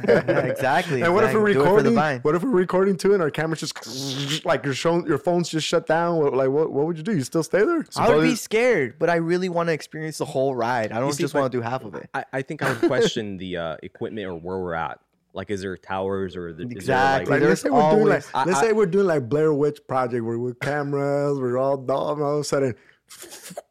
[0.08, 1.02] Yeah, exactly.
[1.02, 1.54] And what if we're exactly.
[1.54, 2.22] Do it for the recording?
[2.22, 5.68] What if we're recording too, and our camera's just like your phone, your phone's just
[5.68, 6.18] shut down?
[6.18, 6.72] What- Like, what?
[6.72, 7.14] What would you do?
[7.16, 7.86] You still stay there?
[7.96, 10.92] I would be scared, but I really want to experience the whole ride.
[10.92, 12.10] I don't see, just want to do half of it.
[12.14, 15.00] I, I think I would question the uh, equipment or where we're at.
[15.36, 17.30] Like, is there towers or the, Exactly.
[17.32, 19.54] Like, Like, let's say we're doing like, I- let's I- say we're doing like Blair
[19.54, 22.76] Witch Project, where we're cameras, we're all dumb, and all of a sudden,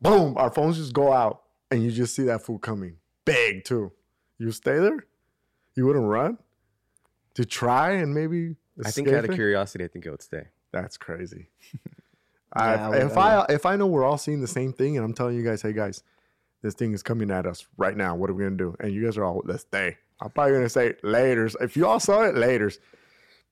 [0.01, 3.91] boom, our phones just go out, and you just see that food coming, big too.
[4.39, 5.07] You stay there?
[5.75, 6.39] You wouldn't run
[7.35, 8.57] to try and maybe.
[8.85, 9.35] I think out of it?
[9.35, 10.49] curiosity, I think it would stay.
[10.73, 11.49] That's crazy.
[12.57, 14.97] Yeah, I, I if I I if I know we're all seeing the same thing,
[14.97, 16.05] and I'm telling you guys, hey guys,
[16.63, 18.15] this thing is coming at us right now.
[18.15, 18.77] What are we gonna do?
[18.79, 19.97] And you guys are all let's stay.
[20.25, 21.55] I'm probably gonna say later's.
[21.61, 22.81] If you all saw it, later's.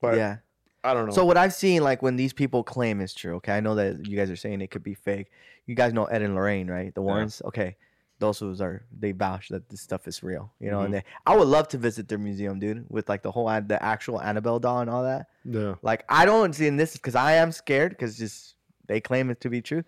[0.01, 0.39] But yeah.
[0.83, 1.13] I don't know.
[1.13, 4.07] So what I've seen, like when these people claim is true, okay, I know that
[4.07, 5.31] you guys are saying it could be fake.
[5.67, 6.93] You guys know Ed and Lorraine, right?
[6.93, 7.41] The Warrens.
[7.45, 7.77] Okay,
[8.19, 10.81] those who are they vouch that this stuff is real, you know.
[10.81, 11.07] And mm-hmm.
[11.07, 14.21] they, I would love to visit their museum, dude, with like the whole the actual
[14.21, 15.27] Annabelle doll and all that.
[15.45, 15.75] yeah.
[15.83, 18.55] Like I don't see in this because I am scared because just
[18.87, 19.85] they claim it to be true,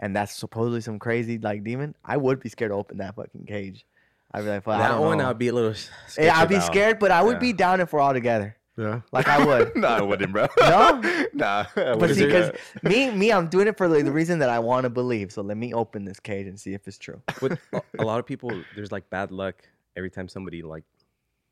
[0.00, 1.94] and that's supposedly some crazy like demon.
[2.04, 3.84] I would be scared to open that fucking cage.
[4.32, 5.30] I'd be like, fuck, I that don't one, know.
[5.30, 5.74] I'd be a little.
[6.18, 6.66] yeah, I'd be about.
[6.66, 7.38] scared, but I would Yeah.
[7.38, 8.56] be down if we're all together.
[8.76, 9.00] Yeah.
[9.10, 9.74] Like I would.
[9.76, 10.46] no, I wouldn't, bro.
[10.60, 11.00] No?
[11.32, 11.64] nah.
[11.64, 12.84] I But wouldn't see, do because that.
[12.84, 15.32] me, me, I'm doing it for like, the reason that I want to believe.
[15.32, 17.20] So let me open this cage and see if it's true.
[17.40, 19.56] But a- a lot of people, there's like bad luck
[19.96, 20.84] every time somebody like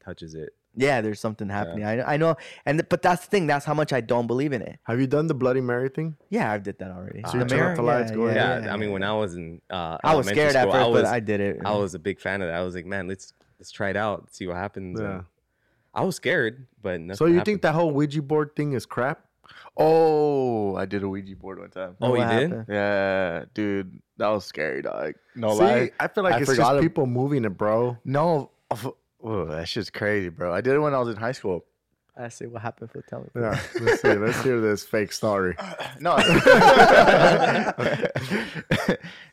[0.05, 0.51] touches it.
[0.77, 1.85] Yeah, there's something happening.
[1.85, 3.47] I, I know, and but that's the thing.
[3.47, 4.79] That's how much I don't believe in it.
[4.85, 6.16] Have you done the Bloody Mary thing?
[6.29, 7.22] Yeah, I've did that already.
[7.31, 8.64] So you turn off the lights, go ahead.
[8.64, 10.87] Yeah, I mean, when I was in, uh, I was elementary scared at first, I
[10.87, 11.61] was, but I did it.
[11.64, 12.57] I was a big fan of that.
[12.57, 15.01] I was like, man, let's let's try it out, see what happens.
[15.01, 15.07] Yeah.
[15.12, 15.24] And
[15.95, 17.47] I was scared, but nothing So you happened.
[17.47, 19.24] think that whole Ouija board thing is crap?
[19.79, 21.97] Oh, I did a Ouija board one time.
[22.01, 22.64] Oh, What you did?
[22.68, 25.14] Yeah, dude, that was scary, dog.
[25.35, 25.91] No See, lie.
[26.01, 27.97] I feel like I it's forgot just ab- people moving it, bro.
[28.05, 28.51] No,
[29.27, 30.53] of- oh, that shit's crazy, bro.
[30.53, 31.64] I did it when I was in high school.
[32.18, 32.91] I see what happened.
[32.91, 33.27] For tell me.
[33.37, 33.61] Yeah.
[33.83, 34.14] Let's see.
[34.14, 35.55] Let's hear this fake story.
[36.01, 36.16] No,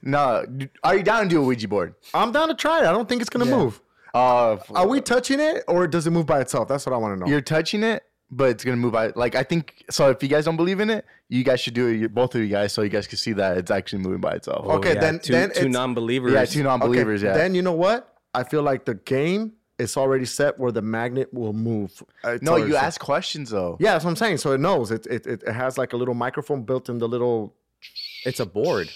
[0.01, 0.45] no.
[0.83, 1.95] Are you down to do a Ouija board?
[2.13, 2.87] I'm down to try it.
[2.87, 3.57] I don't think it's gonna Yeah.
[3.57, 3.81] move.
[4.13, 6.67] Uh, Are we touching it or does it move by itself?
[6.67, 7.29] That's what I want to know.
[7.29, 8.93] You're touching it, but it's gonna move.
[8.93, 10.09] By, like I think so.
[10.09, 11.97] If you guys don't believe in it, you guys should do it.
[11.97, 14.33] you- Both of you guys, so you guys can see that it's actually moving by
[14.33, 14.65] itself.
[14.67, 16.33] Oh, Okay, yeah, then- two, then two it's- non-believers.
[16.33, 17.21] Yeah, two non-believers.
[17.23, 17.33] yeah.
[17.33, 18.09] Then you know what?
[18.33, 22.03] I feel like the game is already set where the magnet will move.
[22.23, 22.83] Uh, It's no, you set.
[22.83, 23.77] ask questions though.
[23.79, 24.37] Yeah, that's what I'm saying.
[24.37, 24.91] So it knows.
[24.91, 27.53] It it, it, it has like a little microphone built in the little.
[28.25, 28.89] It's a board.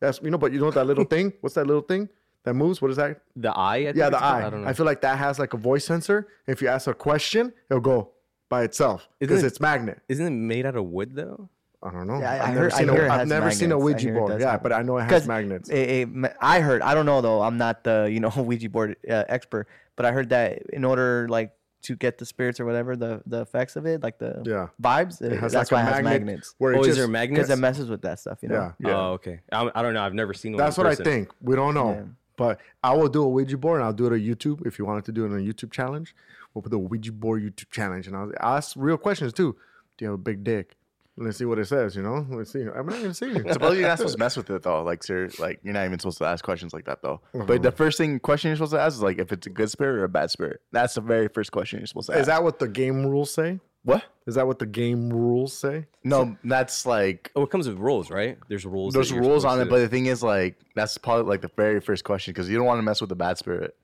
[0.00, 1.32] That's you know, but you know that little thing.
[1.40, 2.08] What's that little thing
[2.44, 2.82] that moves?
[2.82, 3.20] What is that?
[3.36, 3.76] The eye.
[3.76, 4.22] I Yeah, it's the called?
[4.22, 4.46] eye.
[4.46, 4.68] I don't know.
[4.68, 6.28] I feel like that has like a voice sensor.
[6.46, 8.10] If you ask a question, it'll go
[8.48, 10.00] by itself because it- it's magnet.
[10.08, 11.48] Isn't it made out of wood though?
[11.82, 12.18] I don't know.
[12.18, 13.72] Yeah, I- I I've heard- never I seen hear it a, I've has never seen
[13.72, 14.40] a Ouija board.
[14.40, 15.68] Yeah, have- but I know it has magnets.
[15.68, 16.80] it- it ma- I heard.
[16.82, 17.42] I don't know though.
[17.42, 21.26] I'm not the you know Ouija board uh, expert, but I heard that in order
[21.28, 24.68] like to get the spirits or whatever the the effects of it, like the Yeah.
[24.82, 26.54] vibes, it, It has that's like why a it has magnet magnets.
[26.58, 28.72] where it Oh, just, is there Because it messes with that stuff, you know.
[28.78, 28.96] Yeah.
[28.96, 29.40] Oh, okay.
[29.52, 30.02] I, I don't know.
[30.02, 30.58] I've never seen one.
[30.58, 31.28] That's in what I think.
[31.42, 31.92] We don't know.
[31.92, 32.02] Yeah.
[32.36, 34.84] But I will do a Ouija board and I'll do it on YouTube if you
[34.86, 36.16] wanted to do it on a YouTube challenge.
[36.52, 39.56] We'll put the Ouija board YouTube challenge and I'll I'll ask real questions too.
[39.98, 40.76] Do you have a big dick?
[41.16, 42.26] Let's see what it says, you know?
[42.28, 42.62] Let's see.
[42.62, 43.32] I'm not gonna see.
[43.34, 44.82] Suppose you're not supposed to mess with it though.
[44.82, 47.20] Like, sir, like you're not even supposed to ask questions like that though.
[47.34, 47.44] Uh-huh.
[47.44, 49.70] But the first thing question you're supposed to ask is like if it's a good
[49.70, 50.60] spirit or a bad spirit.
[50.72, 52.22] That's the very first question you're supposed to ask.
[52.22, 53.60] Is that what the game rules say?
[53.84, 54.02] what?
[54.26, 55.86] Is that what the game rules say?
[56.02, 58.38] No, that's like Oh, it comes with rules, right?
[58.48, 58.94] There's rules.
[58.94, 59.64] there's rules on it.
[59.66, 62.56] to- But the thing is, like that's probably like the very first question because you
[62.56, 63.76] don't want to mess with the bad spirit.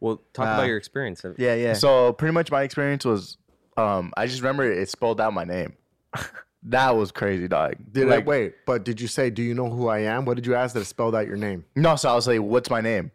[0.00, 0.54] well, talk Ah.
[0.54, 1.22] about your experience.
[1.38, 1.74] Yeah, yeah.
[1.74, 3.36] So pretty much my experience was,
[3.76, 5.74] um, I just remember it spelled out my name.
[6.64, 7.74] that was crazy, dog.
[7.90, 8.54] Did like, I wait?
[8.66, 10.24] But did you say, "Do you know who I am"?
[10.24, 11.64] What did you ask that it spelled out your name?
[11.74, 13.10] No, so I was like, "What's my name?"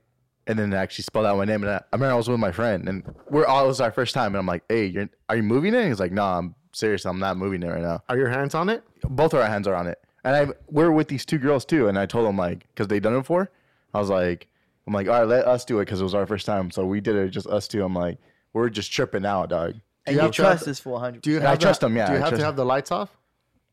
[0.47, 1.61] And then it actually spelled out my name.
[1.63, 3.91] And I, I remember I was with my friend, and we're all it was our
[3.91, 4.27] first time.
[4.27, 7.05] And I'm like, "Hey, you're, are you moving it?" And he's like, "No, I'm serious.
[7.05, 8.83] I'm not moving it right now." Are your hands on it?
[9.03, 11.87] Both of our hands are on it, and I we're with these two girls too.
[11.87, 13.49] And I told them like, because they done it before,
[13.93, 14.47] I was like,
[14.85, 16.69] "I'm like, all right, let us do it," because it was our first time.
[16.71, 17.83] So we did it just us two.
[17.83, 18.17] I'm like,
[18.53, 19.75] we're just tripping out, dog.
[20.05, 21.21] and you you trust have- this fool 100.
[21.21, 23.16] Do you I trust them, yeah, Do you I have to have the lights off?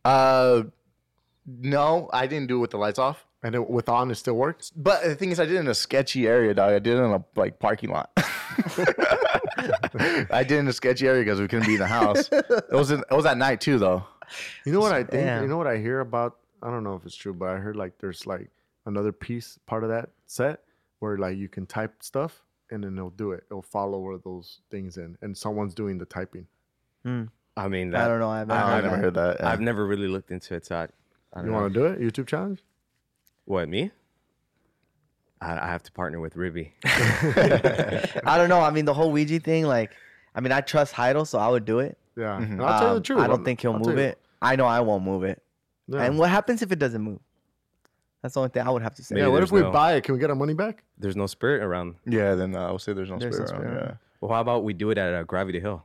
[0.04, 0.64] Uh,
[1.46, 3.26] no, I didn't do it with the lights off.
[3.42, 4.72] And it, with on, it still works.
[4.74, 6.72] But the thing is, I did it in a sketchy area, dog.
[6.72, 8.10] I did it in a like parking lot.
[8.16, 8.22] I
[10.42, 12.30] did it in a sketchy area because we couldn't be in the house.
[12.32, 14.04] It was in, it was at night too, though.
[14.64, 15.24] You know what I think?
[15.24, 15.42] Damn.
[15.42, 16.38] You know what I hear about?
[16.62, 18.48] I don't know if it's true, but I heard like there's like
[18.86, 20.60] another piece part of that set
[21.00, 22.40] where like you can type stuff
[22.70, 23.44] and then it'll do it.
[23.50, 26.46] It'll follow where those things in, and someone's doing the typing.
[27.56, 28.30] I mean, that, I don't know.
[28.30, 29.02] I've, I, never I heard never that.
[29.02, 29.36] heard that.
[29.40, 29.48] yeah.
[29.50, 30.66] I've never really looked into it.
[30.66, 30.86] So I, I
[31.36, 32.00] don't You want to do it?
[32.00, 32.62] YouTube challenge?
[33.44, 33.90] What me?
[35.40, 36.72] I, I have to partner with Ribby.
[36.84, 38.60] I don't know.
[38.60, 39.64] I mean, the whole Ouija thing.
[39.64, 39.92] Like,
[40.34, 41.96] I mean, I trust Heidel, so I would do it.
[42.16, 42.38] Yeah.
[42.40, 42.52] Mhm.
[42.52, 43.18] And I'll tell you the Um, truth.
[43.20, 44.18] I don't think he'll I'll move it.
[44.42, 45.42] I know I won't move it.
[45.88, 46.02] Yeah.
[46.02, 47.20] And what happens if it doesn't move?
[48.22, 49.14] That's the only thing I would have to say.
[49.16, 49.32] Maybe yeah.
[49.32, 50.04] What if we no- buy it?
[50.04, 50.82] Can we get our money back?
[50.98, 51.96] There's no spirit around.
[52.06, 53.64] yeah, then uh, I will say there's no There's no spirit.
[53.64, 53.94] around, Yeah.
[54.20, 55.84] Well, how about we do it at uh, Gravity Hill?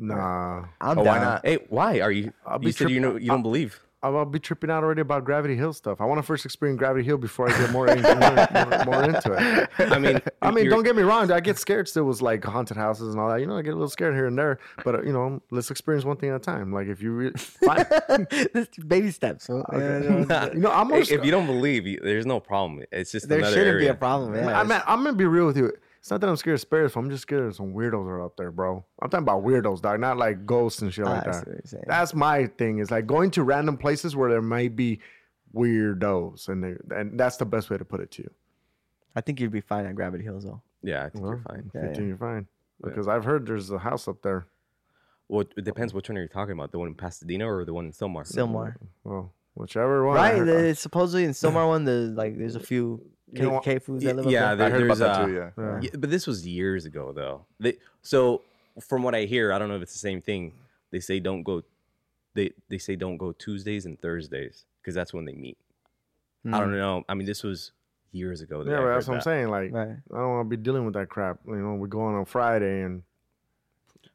[0.00, 0.64] Nah.
[0.80, 1.06] I'm Oh, down.
[1.06, 1.46] why not?
[1.46, 2.32] Hey, why are you?
[2.46, 3.80] I'll You be said you tripping- know you don't believe.
[4.02, 6.00] I'll, I'll be tripping out already about Gravity Hill stuff.
[6.00, 9.04] I want to first experience Gravity Hill before I get more, in- more, more, more
[9.04, 9.68] into it.
[9.92, 11.30] I mean, I mean, don't get me wrong.
[11.30, 13.40] I get scared still with like haunted houses and all that.
[13.40, 14.58] You know, I get a little scared here and there.
[14.84, 16.72] But uh, you know, let's experience one thing at a time.
[16.72, 17.34] Like if you really,
[18.88, 19.48] baby steps.
[19.48, 19.62] huh?
[19.72, 19.78] Yeah,
[20.28, 22.82] no, you know, I'm Hey, gonna, if you don't believe, you, there's no problem.
[22.90, 24.34] It's just there another shouldn't be a problem.
[24.34, 25.72] Yeah, I mean, I'm gonna be real with you.
[26.00, 26.96] It's not that I'm scared of spirits.
[26.96, 28.84] I'm just scared of some weirdos are up there, bro.
[29.02, 30.00] I'm talking about weirdos, dog.
[30.00, 31.46] Not like ghosts and shit like Ah, I see that.
[31.46, 31.84] what you're saying.
[31.86, 32.78] That's my thing.
[32.78, 35.00] Is like going to random places where there might be
[35.54, 38.30] weirdos, and they, and that's the best way to put it to you.
[39.14, 40.62] I think you'd be fine at Gravity Hills, though.
[40.82, 41.70] Yeah, I think Well, you're fine.
[41.74, 42.46] Yeah, I think you're fine
[42.82, 44.46] because I've heard there's a house up there.
[45.28, 46.72] Well, it depends which one are you talking about?
[46.72, 48.26] The one in Pasadena or the one in Sylmar?
[48.26, 48.74] Sylmar.
[49.04, 50.16] Well, whichever one.
[50.16, 50.38] I Right?
[50.38, 53.82] heard- the- supposedly in Sylmar one, the like, there's a few You know K, what?
[53.82, 54.66] foods Y- that live up yeah, there.
[54.66, 55.32] I heard about there's, that uh, too.
[55.34, 55.50] Yeah.
[55.58, 55.80] Yeah.
[55.82, 57.46] Yeah, but this was years ago, though.
[57.58, 58.42] They, so,
[58.80, 60.52] from what I hear, I don't know if it's the same thing.
[60.90, 61.62] They say don't go.
[62.34, 65.58] They they say don't go Tuesdays and Thursdays because that's when they meet.
[66.52, 67.04] I don't know.
[67.08, 67.72] I mean, this was
[68.12, 68.64] years ago.
[68.64, 69.24] that Yeah, I heard that's what I'm that.
[69.24, 69.48] saying.
[69.50, 69.88] Like, Right.
[70.12, 71.38] I don't want to be dealing with that crap.
[71.46, 73.02] You know, we're going on Friday and you know,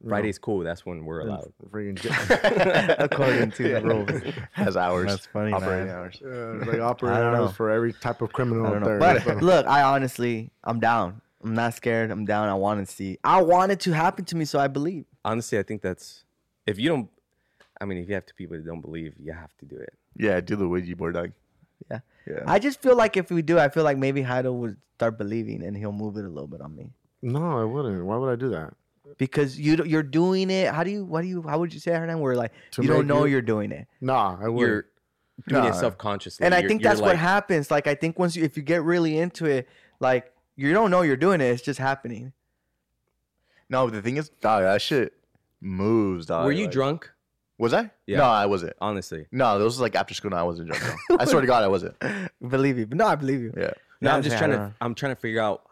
[0.06, 0.60] Friday's cool.
[0.60, 1.52] That's when we're allowed.
[1.70, 4.34] freaking j- According to the rules.
[4.52, 5.10] Has hours.
[5.10, 5.96] That's funny, Operating man.
[5.96, 6.18] hours.
[6.22, 8.98] Yeah, like operating hours for every type of criminal I out there.
[8.98, 11.20] But look, I honestly, I'm down.
[11.42, 12.10] I'm not scared.
[12.10, 12.48] I'm down.
[12.48, 13.18] I want to see.
[13.24, 15.04] I want it to happen to me, so I believe.
[15.24, 16.24] Honestly, I think that's
[16.66, 17.08] if you don't.
[17.80, 19.92] I mean, if you have two people that don't believe, you have to do it.
[20.16, 21.32] Yeah, do the Ouija board, dog.
[21.90, 22.00] Yeah.
[22.26, 22.42] Yeah.
[22.46, 25.62] I just feel like if we do, I feel like maybe Heidel would start believing
[25.62, 26.90] and he'll move it a little bit on me.
[27.22, 28.04] no, I wouldn't.
[28.04, 28.72] Why would I do that?
[29.18, 30.72] Because you you're doing it.
[30.72, 31.04] How do you?
[31.04, 31.42] What do you?
[31.42, 32.20] How would you say it, Hernan?
[32.20, 34.58] Where like To you don't know you- you're doing it, Nah, I wouldn't.
[34.58, 34.86] You're
[35.48, 35.68] doing Nah.
[35.70, 37.70] it self consciously, and I think that's what happens.
[37.70, 39.68] Like I think once you, if you get really into it,
[40.00, 41.44] like you don't know you're doing it.
[41.46, 42.32] It's just happening.
[43.68, 45.12] No, the thing is, dog, that shit
[45.60, 46.44] moves, dog.
[46.46, 47.10] Were you Like- drunk?
[47.58, 47.90] Was I?
[48.06, 48.18] Yeah.
[48.18, 48.74] No, I wasn't.
[48.82, 50.30] Honestly, No, this was like after school.
[50.30, 50.84] No, I wasn't drunk.
[51.08, 51.16] though.
[51.18, 51.96] I swear to God, I wasn't.
[52.46, 53.52] Believe you, but no, I believe you.
[53.56, 53.70] Yeah.
[54.02, 54.10] no.
[54.10, 54.74] Yeah, I'm just yeah, trying to.
[54.80, 55.62] I'm trying to figure out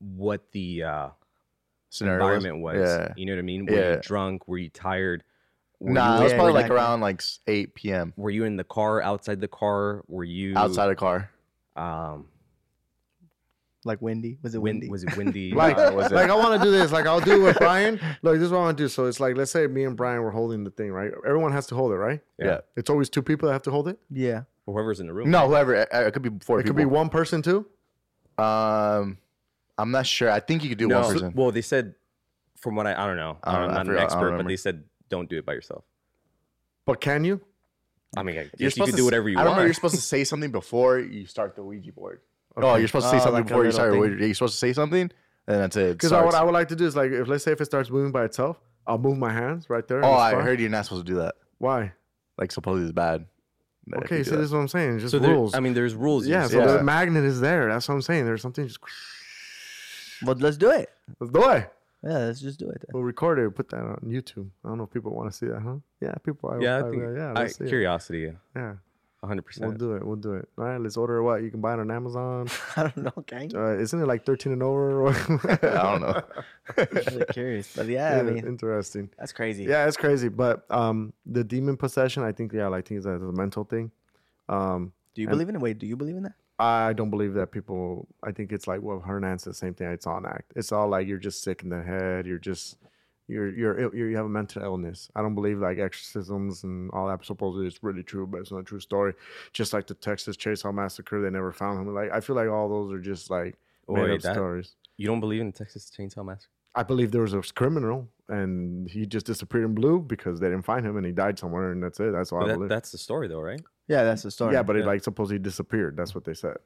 [0.00, 1.08] what the uh,
[1.90, 2.76] Scenario environment was.
[2.78, 3.12] Yeah.
[3.16, 3.66] You know what I mean?
[3.66, 3.94] Were Yeah.
[3.96, 4.48] you drunk?
[4.48, 5.22] Were you tired?
[5.80, 8.12] Were Nah, you, it was Yeah, probably like around like 8 p.m.
[8.16, 9.02] Were you in the car?
[9.02, 10.02] Outside the car?
[10.08, 11.30] Were you outside the car.
[11.76, 12.26] Um,
[13.84, 14.38] Like windy.
[14.42, 14.90] Was it wind, windy?
[14.90, 15.52] was it windy?
[15.54, 16.14] like, Nah, it wasn't.
[16.16, 16.92] like I want to do this.
[16.92, 17.98] Like I'll do it with Brian.
[18.22, 18.88] Look, this is what I want to do.
[18.88, 21.10] So it's like, let's say me and Brian were holding the thing, right?
[21.26, 22.20] Everyone has to hold it, right?
[22.38, 22.60] Yeah.
[22.76, 23.98] It's always two people that have to hold it.
[24.10, 24.42] yeah.
[24.66, 25.30] Whoever's in the room.
[25.30, 25.74] No, whoever.
[25.74, 27.66] It, it could be four It could be one person too.
[28.38, 29.18] Um,
[29.80, 30.30] I'm not sure.
[30.30, 31.00] I think you could do no.
[31.00, 31.32] one person.
[31.34, 31.94] Well, they said,
[32.56, 33.38] from what I, I don't know.
[33.42, 34.48] I don't I'm know, I not an forgot, I don't expert, but remember.
[34.50, 35.84] they said don't do it by yourself.
[36.86, 37.40] But can you?
[38.16, 39.66] I mean, I You're guess you supposed can to do whatever you I remember want.
[39.68, 42.20] you're supposed to say something before you start the Ouija board.
[42.56, 43.92] Oh, you're supposed to say Oh, something like a before you little start.
[43.92, 44.00] thing.
[44.00, 45.02] Ouija- You're supposed to say something,
[45.46, 45.92] and that's it.
[45.92, 47.88] Because what I would like to do is like, if let's say if it starts
[47.90, 49.98] moving by itself, I'll move my hands right there.
[49.98, 50.42] in oh, the I spot.
[50.42, 51.36] heard you're not supposed to do that.
[51.58, 51.92] Why?
[52.36, 53.26] Like supposedly it's bad.
[53.86, 54.94] that if Okay, you so do this is what I'm saying.
[54.94, 55.54] It's just so there, rules.
[55.54, 56.26] I mean, there's rules.
[56.26, 56.66] you yeah, just- so Yeah.
[56.78, 57.68] the magnet is there.
[57.68, 58.24] That's what I'm saying.
[58.24, 58.80] There's something just.
[60.24, 60.90] Well, let's do it.
[61.18, 61.72] Let's do it.
[62.02, 62.80] Yeah, let's just do it.
[62.80, 62.90] Then.
[62.94, 63.54] We'll record it.
[63.54, 64.48] Put that on YouTube.
[64.64, 65.76] I don't know if people want to see that, huh?
[66.00, 66.56] Yeah, people.
[66.60, 67.02] yeah, I I, think.
[67.16, 67.32] yeah.
[67.36, 67.68] I, Let's see it.
[67.68, 68.74] curiosity, Yeah,
[69.22, 69.60] 100%.
[69.60, 70.06] we'll do it.
[70.06, 70.48] We'll do it.
[70.56, 72.48] All right, let's order what you can buy it on Amazon.
[72.76, 73.54] I don't know, gang.
[73.54, 75.08] Uh, isn't it like 13 and over?
[75.08, 75.12] I
[75.60, 76.22] don't know.
[76.78, 79.10] I'm really curious, but yeah, I mean, interesting.
[79.18, 79.64] that's crazy.
[79.64, 80.28] Yeah, it's crazy.
[80.30, 83.32] But um, the demon possession, I think, yeah, like, I think it's a, it's a
[83.32, 83.90] mental thing.
[84.48, 85.60] Um, Do you believe in it?
[85.60, 86.32] Wait, do you believe in that?
[86.60, 88.06] I don't believe that people.
[88.22, 89.56] I think it's like what Hernan said.
[89.56, 89.88] Same thing.
[89.88, 90.52] It's an act.
[90.56, 92.26] It's all like you're just sick in the head.
[92.26, 92.76] You're just
[93.28, 95.10] you're you're, ill- you're you have a mental illness.
[95.16, 97.24] I don't believe like exorcisms and all that.
[97.24, 99.14] Supposedly it's really true, but it's not a true story.
[99.52, 101.94] Just like the Texas Chainsaw Massacre, they never found him.
[101.94, 103.56] Like I feel like all those are just like
[103.88, 104.76] oh, made Wait, up that- stories.
[104.98, 106.52] You don't believe in the Texas Chainsaw Massacre?
[106.74, 110.64] I believe there was a criminal and he just disappeared in blue because they didn't
[110.64, 112.12] find him and he died somewhere and that's it.
[112.12, 112.68] That's all I that, believe.
[112.68, 113.60] that's the story, though, right?
[113.90, 114.54] Yeah, that's the story.
[114.54, 114.86] yeah, but it Yeah.
[114.92, 115.96] like supposedly disappeared.
[115.96, 116.56] That's what they said.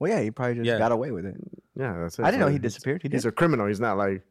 [0.00, 0.78] well, yeah, he probably just Yeah.
[0.78, 1.36] got away with it.
[1.76, 2.24] Yeah, that's it.
[2.24, 3.02] I didn't know he disappeared.
[3.02, 3.66] He He's a criminal.
[3.66, 4.22] He's not like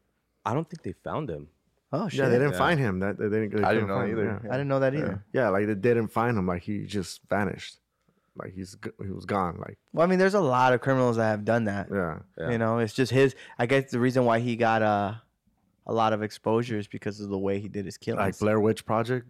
[0.45, 1.47] I don't think they found him.
[1.93, 2.19] oh shit!
[2.19, 2.57] Yeah, they didn't Yeah.
[2.57, 2.99] find him.
[2.99, 3.51] That they didn't.
[3.55, 4.41] They I couldn't didn't know find him, either.
[4.43, 4.49] Yeah.
[4.49, 5.23] I didn't know that either.
[5.33, 6.47] Yeah, like they didn't find him.
[6.47, 7.77] Like he just vanished.
[8.39, 9.57] like he's g- he was gone.
[9.57, 11.87] Like Well, I mean, there's a lot of criminals that have done that.
[11.91, 12.51] yeah, Yeah.
[12.51, 13.35] You know, it's just his.
[13.57, 15.15] I guess the reason why he got uh,
[15.87, 18.19] a lot of exposure is because of the way he did his killings.
[18.21, 18.39] like.
[18.39, 19.25] Blair Witch Project.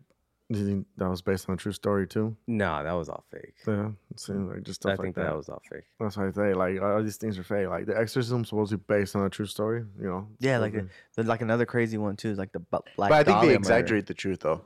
[0.50, 2.38] Do you think that was based on a true story too?
[2.48, 3.54] No, that was all fake.
[3.68, 5.32] Yeah, it seems like just I stuff think like that.
[5.32, 5.84] that was all fake.
[6.00, 6.54] That's what I say.
[6.54, 7.68] Like all these things are fake.
[7.68, 9.84] Like the Exorcism supposed to be based on a true story.
[10.00, 10.28] You know.
[10.40, 10.96] yeah, like supposedly.
[11.16, 12.30] there's like another crazy one too.
[12.30, 13.10] Is like the Bu- Black.
[13.10, 13.58] But I think Dahlia they murder.
[13.58, 14.62] exaggerate the truth though.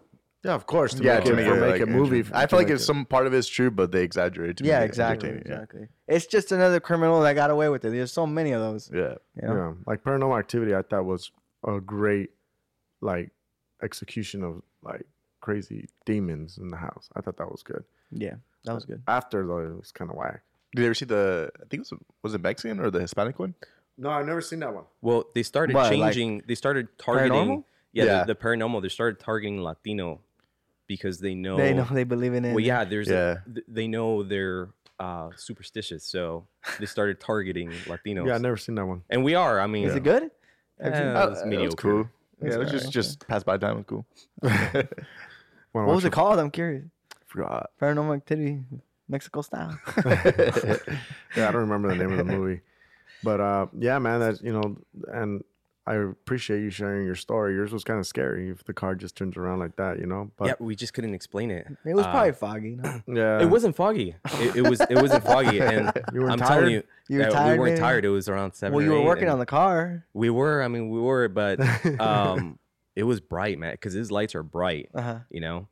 [0.45, 0.93] yeah, of course.
[0.93, 2.19] To yeah, make to it, make it make like, a movie.
[2.31, 4.57] I feel like make if it- some part of it's true, but they exaggerate.
[4.57, 5.35] To Yeah, make it exactly, yeah.
[5.37, 5.87] exactly.
[6.07, 7.89] It's just another criminal that got away with it.
[7.89, 8.91] There's so many of those.
[8.93, 9.15] Yeah.
[9.41, 9.55] You know?
[9.55, 11.31] Yeah, like Paranormal Activity, I thought was
[11.67, 12.29] a great
[13.01, 13.31] like
[13.81, 15.05] execution of like
[15.41, 17.09] crazy demons in the house.
[17.15, 17.83] I thought that was good.
[18.11, 18.35] Yeah,
[18.65, 19.01] that was good.
[19.07, 20.41] After though, it was kind of whack.
[20.73, 21.51] Did you ever see the?
[21.55, 23.55] I think it was was it Mexican or the Hispanic one?
[23.97, 24.85] No, I've never seen that one.
[25.01, 26.43] Well, they started What, like changing.
[26.47, 27.31] they started targeting.
[27.33, 27.63] paranormal?
[27.93, 28.23] Yeah, Yeah.
[28.23, 28.81] The, the paranormal.
[28.81, 30.21] They started targeting Latino
[30.87, 31.57] because they know.
[31.57, 32.51] They know they believe in it.
[32.53, 32.85] Well, yeah.
[32.85, 33.09] There's.
[33.09, 33.37] Yeah.
[33.45, 34.69] A, th- they know they're
[34.99, 36.47] uh, superstitious, so
[36.79, 38.25] they started targeting Latinos.
[38.27, 39.01] Yeah, I never seen that one.
[39.09, 39.59] and we are.
[39.59, 40.23] I mean, Is it good?
[40.79, 41.65] eh, Have you- Uh, was it mediocre.
[41.65, 42.09] was cool.
[42.41, 43.77] Yeah, it was alright, just just pass by time.
[43.79, 44.05] It was cool.
[45.73, 46.39] Wanna What was it called?
[46.39, 46.85] I'm curious.
[47.27, 47.69] Forgot.
[47.81, 48.59] Paranormal Activity,
[49.07, 49.77] Mexico style.
[50.05, 52.61] yeah, I don't remember the name of the movie,
[53.23, 54.77] but uh, yeah, man, that's you know,
[55.13, 55.43] and
[55.87, 57.53] I appreciate you sharing your story.
[57.53, 60.29] Yours was kind of scary if the car just turns around like that, you know.
[60.37, 61.67] But yeah, we just couldn't explain it.
[61.85, 62.75] It was Uh, probably foggy.
[62.75, 63.01] No?
[63.07, 64.15] yeah, It wasn't foggy.
[64.33, 64.81] It, it was.
[64.81, 66.49] It wasn't foggy, and You weren't I'm tired?
[66.59, 67.79] telling you, You were tired, we weren't maybe?
[67.79, 68.05] tired.
[68.05, 68.75] It was around seven.
[68.75, 70.05] Well, you or were eight, working on the car.
[70.13, 70.61] We were.
[70.61, 71.59] I mean, we were, but
[71.99, 72.59] um,
[72.95, 74.89] it was bright, man, because his lights are bright.
[74.93, 75.19] Uh huh.
[75.29, 75.67] You know,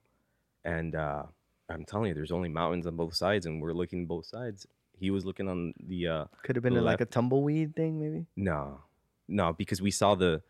[0.64, 1.24] and uh,
[1.70, 4.66] I'm telling you, there's only mountains on both sides, and we're looking both sides.
[4.98, 8.26] He was looking on the uh, Could have been a, like a tumbleweed thing, maybe.
[8.36, 8.82] no,
[9.28, 10.42] no, because we saw the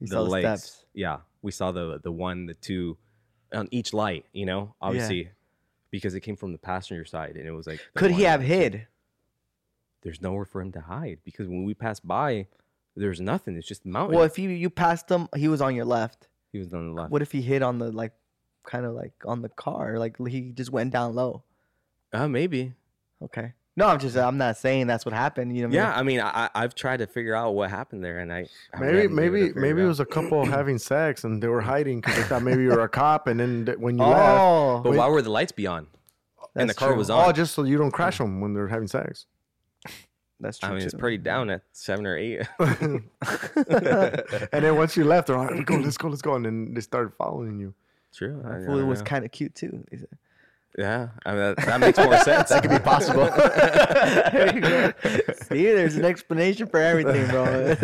[0.00, 0.64] You the saw the lights.
[0.64, 0.84] steps.
[0.94, 2.96] Yeah, we saw the the one, the two,
[3.52, 4.26] on each light.
[4.32, 5.30] You know, obviously,
[5.90, 7.80] because it came from the passenger side, and it was like.
[7.94, 8.60] Could he have and the two.
[8.60, 8.86] hid?
[10.02, 12.48] There's nowhere for him to hide because when we passed by,
[12.96, 13.56] there's nothing.
[13.56, 14.16] It's just mountain.
[14.16, 16.28] Well, if you you passed him, he was on your left.
[16.52, 17.10] he was on the left.
[17.12, 18.12] What if he hit on the like,
[18.64, 19.98] kind of like on the car?
[19.98, 21.42] Like he just went down low.
[22.12, 22.74] Uh, maybe.
[23.22, 23.54] Okay.
[23.74, 25.56] No, I'm just I'm not saying that's what happened.
[25.56, 25.68] You know.
[25.68, 28.30] What Yeah, I mean, I, I- I've tried to figure out what happened there, and
[28.30, 30.76] I I Maybe haven't been able to maybe maybe it it was a couple having
[30.76, 33.64] sex and they were hiding because they thought maybe you were a cop, and then
[33.78, 34.10] when you mean?
[34.10, 35.86] left, Oh, But why were the lights be on?
[36.54, 36.98] and the car true.
[36.98, 37.30] was on.
[37.30, 39.24] oh, just so you don't crash them when they're having sex.
[40.42, 40.70] That's true.
[40.70, 42.42] I mean, it's pretty down at seven or eight.
[42.58, 43.04] and
[44.50, 46.80] then once you left, they're like, "Let's go, let's go, let's go," and then they
[46.80, 47.74] started following you.
[48.12, 48.42] True.
[48.44, 49.84] I, That I fool don't was kind of cute too.
[50.76, 52.48] Yeah, I mean, that, that makes more sense.
[52.48, 53.30] that could be possible.
[54.32, 54.94] There.
[55.44, 57.76] See, there's an explanation for everything, bro.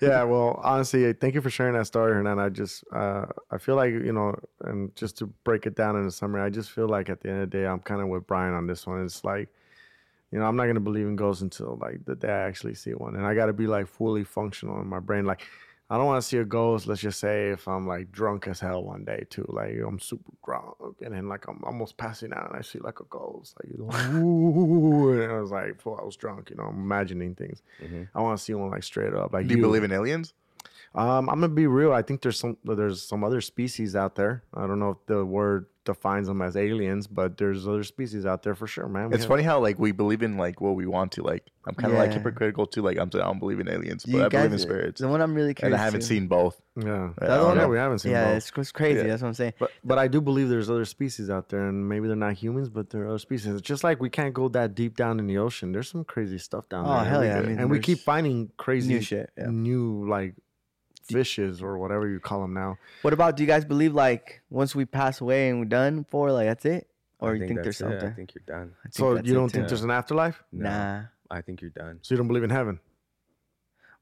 [0.00, 2.38] yeah, well, honestly, thank you for sharing that story, Hernan.
[2.38, 6.06] I just, uh, I feel like you know, and just to break it down in
[6.06, 8.08] a summary, I just feel like at the end of the day, I'm kind of
[8.08, 9.04] with Brian on this one.
[9.04, 9.48] It's like,
[10.32, 12.92] you know, I'm not gonna believe in ghosts until like the day I actually see
[12.92, 15.26] one, and I got to be like fully functional in my brain.
[15.26, 15.42] Like,
[15.90, 16.86] I don't want to see a ghost.
[16.86, 20.32] Let's just say if I'm like drunk as hell one day too, like I'm super
[20.44, 23.70] drunk, and then like I'm almost passing out, and I see like a ghost, like
[23.70, 27.34] you know, ooh, and I was like, "Fool, I was drunk," you know, I'm imagining
[27.34, 27.62] things.
[27.82, 28.08] Mhm.
[28.14, 30.32] I want to see one like straight up, like Do you believe in aliens?
[30.94, 31.92] Um, I'm gonna be real.
[31.92, 34.44] I think there's some there's some other species out there.
[34.54, 38.44] I don't know if the word defines them as aliens, but there's other species out
[38.44, 39.08] there for sure, man.
[39.08, 41.22] We It's have- funny how like we believe in like what we want to.
[41.24, 42.82] Like I'm kind of like hypocritical too.
[42.82, 45.08] Like I'm I don't believe in aliens, but You I believe in guys- spirits, The
[45.08, 45.80] one I'm really and curious.
[45.80, 46.60] I haven't to- seen both.
[46.76, 47.68] Yeah, Yeah, I don't one know.
[47.68, 48.36] we haven't seen Yeah, both.
[48.36, 49.00] it's, it's crazy.
[49.00, 49.06] Yeah.
[49.08, 49.54] That's what I'm saying.
[49.58, 52.68] But but I do believe there's other species out there, and maybe they're not humans,
[52.68, 53.48] but there are other species.
[53.52, 55.72] It's just like we can't go that deep down in the ocean.
[55.72, 56.98] There's some crazy stuff down Oh, there.
[56.98, 59.46] and hell we- yeah, I mean, and we keep finding crazy new shit, yeah.
[59.50, 60.34] new like
[61.04, 62.78] fishes or whatever you call them now.
[63.02, 63.36] What about?
[63.36, 66.64] Do you guys believe like once we pass away and we're done for, like that's
[66.64, 66.88] it,
[67.18, 68.00] or I you think there's that's it.
[68.00, 68.08] something?
[68.10, 68.72] I think you're done.
[68.82, 69.58] Think So you don't too.
[69.58, 70.42] think there's an afterlife?
[70.52, 71.02] No, Nah.
[71.30, 71.98] I think you're done.
[72.02, 72.78] So you don't believe in heaven?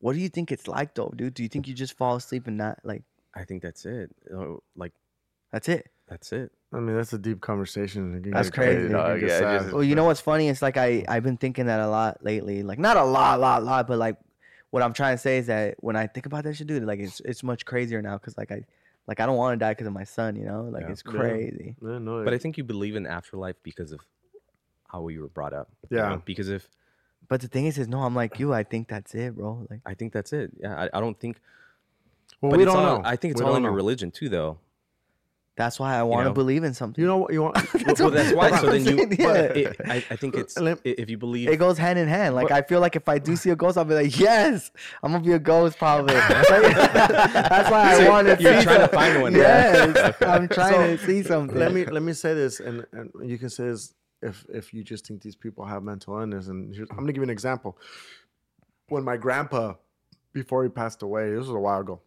[0.01, 1.35] What do you think it's like though, dude?
[1.35, 3.03] Do you think you just fall asleep and not like
[3.35, 4.11] I think that's it.
[4.35, 4.93] Uh, Like
[5.53, 5.89] that's it?
[6.09, 6.51] that's it.
[6.73, 8.21] I mean, that's a deep conversation.
[8.33, 8.79] That's get crazy.
[8.79, 9.21] it can dog.
[9.21, 10.49] get Yeah, just- Well, you know what's funny?
[10.49, 12.63] It's like I I've been thinking that a lot lately.
[12.63, 14.17] Like not a lot, lot, lot, but like
[14.71, 17.01] what I'm trying to say is that when I think about that shit, dude, like
[17.01, 18.63] it's it's much crazier now because like I
[19.07, 20.37] like I don't want to die because of my son.
[20.37, 20.91] You know, like Yeah.
[20.93, 21.75] it's crazy.
[21.83, 24.01] Yeah, no, But I think you believe in afterlife because of
[24.89, 25.69] how you were brought up.
[25.89, 26.09] you Yeah.
[26.11, 26.23] know?
[26.25, 26.69] Because if
[27.29, 28.53] But the thing is, is no, I'm like you.
[28.53, 29.67] I think that's it, bro.
[29.71, 30.51] Like I think that's it.
[30.61, 31.41] Yeah, I, I don't think.
[32.41, 33.03] well, but we don't all, know.
[33.05, 34.59] I think it's We all don't in your religion too, though.
[35.57, 36.35] That's why I want to know?
[36.35, 37.03] believe in something.
[37.03, 37.55] You know what you want?
[37.85, 38.51] That's well, what- that's why.
[38.51, 38.97] that's So then I'm you.
[38.99, 39.27] saying, yeah.
[39.27, 41.49] but it, I, I think it's if you believe.
[41.51, 42.35] it goes hand in hand.
[42.35, 44.71] Like I feel like if I do see a ghost, I'll be like, yes,
[45.03, 46.15] I'm gonna be a ghost probably.
[46.95, 48.43] That's why I So want to.
[48.43, 49.41] you're see trying to find one, right?
[49.43, 51.59] Yes, I'm trying So, to see something.
[51.59, 53.93] let me let me say this, and, and you can say this
[54.23, 56.49] if if you just think these people have mental illness.
[56.49, 57.77] And here's, I'm gonna give you an example.
[58.89, 59.75] When my grandpa,
[60.33, 62.01] before he passed away, this was a while ago,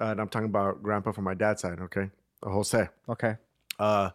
[0.00, 1.78] uh, and I'm talking about grandpa from my dad's side.
[1.80, 2.10] Okay,
[2.42, 2.88] Jose.
[3.08, 3.36] Okay.
[3.78, 4.10] Uh,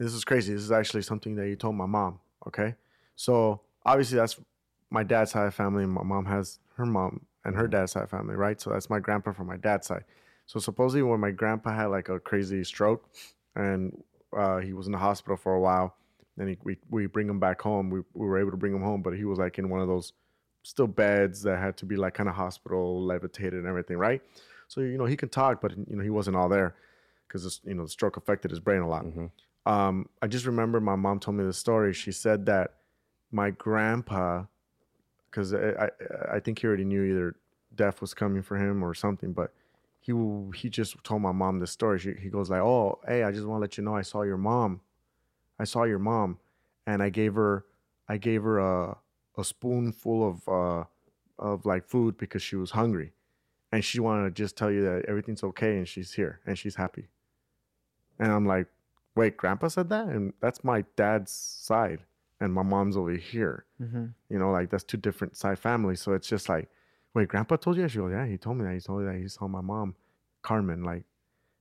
[0.00, 0.54] this is crazy.
[0.54, 2.20] This is actually something that you told my mom.
[2.46, 2.74] Okay,
[3.16, 4.40] so obviously that's
[4.88, 5.84] my dad's side of family.
[5.84, 8.58] My mom has her mom and her dad's side of family, right?
[8.58, 10.04] So that's my grandpa from my dad's side.
[10.46, 13.08] So supposedly when my grandpa had like a crazy stroke
[13.54, 14.02] and
[14.36, 15.96] uh, he was in the hospital for a while,
[16.38, 17.90] then he, we we bring him back home.
[17.90, 19.88] We we were able to bring him home, but he was like in one of
[19.88, 20.14] those
[20.62, 24.22] still beds that had to be like kind of hospital levitated and everything, right?
[24.68, 26.74] So you know he can talk, but you know he wasn't all there
[27.30, 29.06] because you know the stroke affected his brain a lot.
[29.66, 31.92] Um, I just remember my mom told me the story.
[31.92, 32.74] She said that
[33.30, 34.44] my grandpa,
[35.30, 37.36] because I, I I think he already knew either
[37.74, 39.52] death was coming for him or something, but
[40.00, 40.12] he
[40.56, 41.98] he just told my mom this story.
[42.00, 44.22] She, he goes like, "Oh, hey, I just want to let you know I saw
[44.22, 44.80] your mom.
[45.58, 46.38] I saw your mom,
[46.86, 47.64] and I gave her
[48.08, 48.96] I gave her a
[49.38, 50.84] a spoonful of uh
[51.38, 53.12] of like food because she was hungry,
[53.70, 56.74] and she wanted to just tell you that everything's okay and she's here and she's
[56.74, 57.08] happy."
[58.20, 58.68] And I'm like,
[59.16, 62.00] "Wait, Grandpa said that, and that's my dad's side,
[62.40, 63.64] and my mom's over here.
[63.82, 64.06] Mm-hmm.
[64.28, 66.00] You know, like that's two different side families.
[66.00, 66.68] So it's just like."
[67.12, 67.88] wait, grandpa told you?
[67.88, 68.72] She goes, yeah, he told me that.
[68.74, 69.96] He told me that he saw my mom,
[70.42, 71.02] Carmen, like,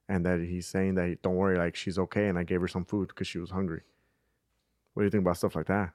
[0.08, 2.28] and that he's saying that, don't worry, like, she's okay.
[2.28, 3.82] And I gave her some food because she was hungry.
[4.94, 5.90] What do you think about stuff like that?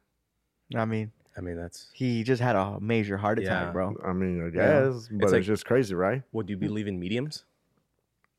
[0.75, 1.89] I mean, I mean, that's.
[1.93, 3.71] he just had a major heart attack, Yeah.
[3.71, 3.95] bro.
[4.05, 4.91] I mean, I Yeah.
[5.13, 6.25] but it's, like- just crazy, right?
[6.33, 7.45] What do you believe in mediums?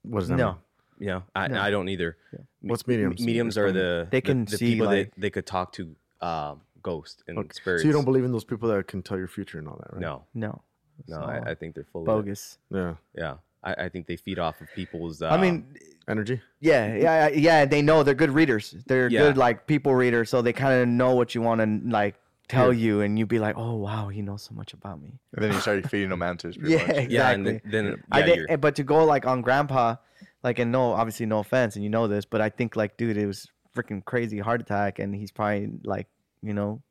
[0.01, 0.51] What does that No.
[0.51, 0.57] mean?
[0.99, 1.61] Yeah, I, No.
[1.61, 2.17] I don't either.
[2.33, 2.39] Yeah.
[2.61, 3.19] What's mediums?
[3.21, 6.61] Mediums are the They can the, see, people like- that they could talk to um,
[6.81, 7.49] ghosts and Okay.
[7.53, 7.83] spirits.
[7.83, 9.91] So you don't believe in those people that can tell your future and all that,
[9.93, 10.01] right?
[10.01, 10.61] No, No.
[11.07, 12.57] no, I, I think they're full of bogus.
[12.71, 12.95] Yeah.
[13.13, 15.21] Yeah, I, I think they feed off of people's.
[15.21, 15.65] Uh, I mean,
[16.07, 16.39] Energy?
[16.61, 17.65] yeah, yeah, yeah.
[17.65, 18.75] They know they're good readers.
[18.87, 19.21] They're Yeah.
[19.21, 22.15] good like people readers, so they kind of know what you want to like
[22.47, 25.19] tell you, and you'd be like, oh wow, he knows so much about me.
[25.33, 26.55] And then you start feeding them answers.
[26.61, 26.89] Yeah, much.
[26.89, 27.15] exactly.
[27.15, 29.95] yeah, and then, then yeah, I did, eh, but to go like on grandpa,
[30.45, 33.17] like and no, obviously no offense, and you know this, but I think like, dude,
[33.17, 36.07] it was freaking crazy heart attack, and he's probably like,
[36.43, 36.83] you know,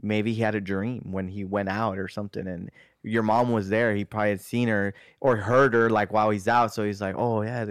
[0.00, 2.70] maybe he had a dream when he went out or something, and
[3.02, 3.96] your mom was there.
[3.96, 7.16] He probably had seen her or heard her like while he's out, so he's like,
[7.18, 7.66] oh yeah,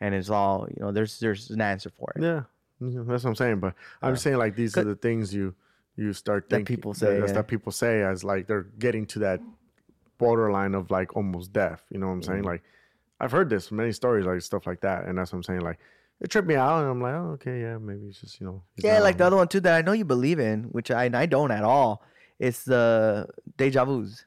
[0.00, 0.90] and it's all you know.
[0.90, 2.22] There's there's an answer for it.
[2.22, 2.42] Yeah.
[2.82, 3.60] Mhm, That's what I'm saying.
[3.60, 5.54] But I'm just saying, like, these are the things you
[5.94, 7.36] you start thinking That people say, That's yeah.
[7.36, 9.40] that people say as like they're getting to that
[10.18, 11.82] borderline of like almost death.
[11.88, 12.38] You know what I'm saying?
[12.40, 12.48] Mm-hmm.
[12.48, 12.62] Like,
[13.20, 15.60] I've heard this many stories, like stuff like that, and that's what I'm saying.
[15.60, 15.78] Like,
[16.20, 18.62] it tripped me out, and I'm like, oh, okay, yeah, maybe it's just you know.
[18.76, 21.26] Yeah, like the other one too that I know you believe in, which I I
[21.26, 22.02] don't at all.
[22.38, 24.26] It's the deja vu's.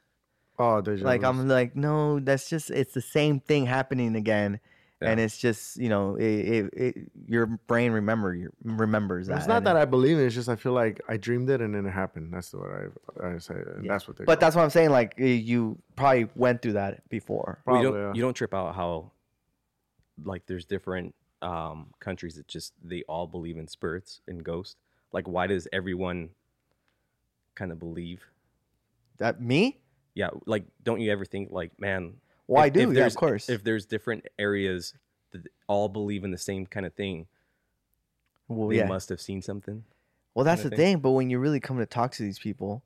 [0.58, 1.28] Oh, deja like vus.
[1.28, 4.60] I'm like, no, that's just it's the same thing happening again,
[5.00, 6.96] and it's just you know, it, it, it
[7.26, 9.38] your brain remember your, remembers that.
[9.38, 10.26] It's not that it- I believe it.
[10.26, 12.32] It's just I feel like I dreamed it and then it happened.
[12.32, 13.54] That's what I I say.
[13.54, 13.92] and Yeah.
[13.92, 14.24] That's what they.
[14.24, 14.90] but that's what I'm saying.
[14.90, 17.62] Like you probably went through that before.
[17.66, 18.12] Well, you don't yeah.
[18.14, 19.12] you don't trip out how
[20.24, 24.76] like there's different um countries that just they all believe in spirits and ghosts.
[25.12, 26.30] Like why does everyone
[27.54, 28.22] kind of believe?
[29.18, 29.80] That me?
[30.14, 32.14] Yeah, like don't you ever think like man
[32.50, 32.90] Well, I if- do.
[32.90, 33.48] if Yeah, of course.
[33.48, 34.94] If there's different areas
[35.32, 37.26] that all believe in the same kind of thing,
[38.48, 38.86] well, they yeah.
[38.86, 39.84] must have seen something.
[40.34, 40.94] Well, that's the kinda thing.
[40.96, 41.02] thing.
[41.02, 42.82] But when you really come to talk to these people,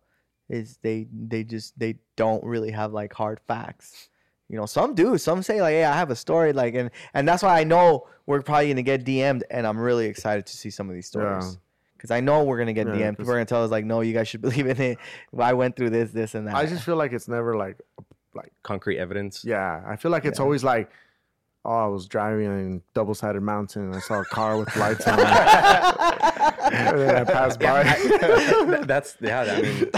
[0.51, 4.09] is they they just they don't really have like hard facts.
[4.51, 5.17] You know, some do.
[5.17, 8.07] Some say like, "Hey, I have a story," like, and and that's why I know
[8.27, 11.41] we're probably gonna get DM'd, and I'm really excited to see some of these Yeah.
[11.41, 11.59] stories.
[11.97, 13.12] Because I know we're gonna get Yeah, DM'd.
[13.17, 14.99] People 'cause- are gonna tell us like, "No, you guys should believe in it."
[15.39, 16.55] I went through this, this, and that.
[16.57, 17.81] I just feel like it's never like
[18.35, 19.45] like Concrete evidence.
[19.45, 19.82] yeah.
[19.87, 20.45] I feel like it's Yeah.
[20.45, 20.91] always like.
[21.66, 25.18] Oh, I was driving in double-sided mountain and I saw a car with lights on.
[25.18, 27.82] and then I passed by.
[27.95, 29.41] Th- that's yeah.
[29.41, 29.91] I mean,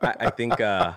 [0.00, 0.58] I, I think.
[0.58, 0.94] Uh,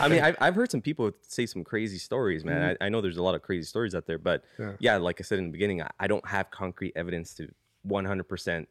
[0.00, 2.76] I mean, I've, I've heard some people say some crazy stories, man.
[2.80, 4.72] I, I know there's a lot of crazy stories out there, but Yeah.
[4.78, 7.48] yeah, like I said in the beginning, I, I don't have concrete evidence to
[7.86, 8.66] 100%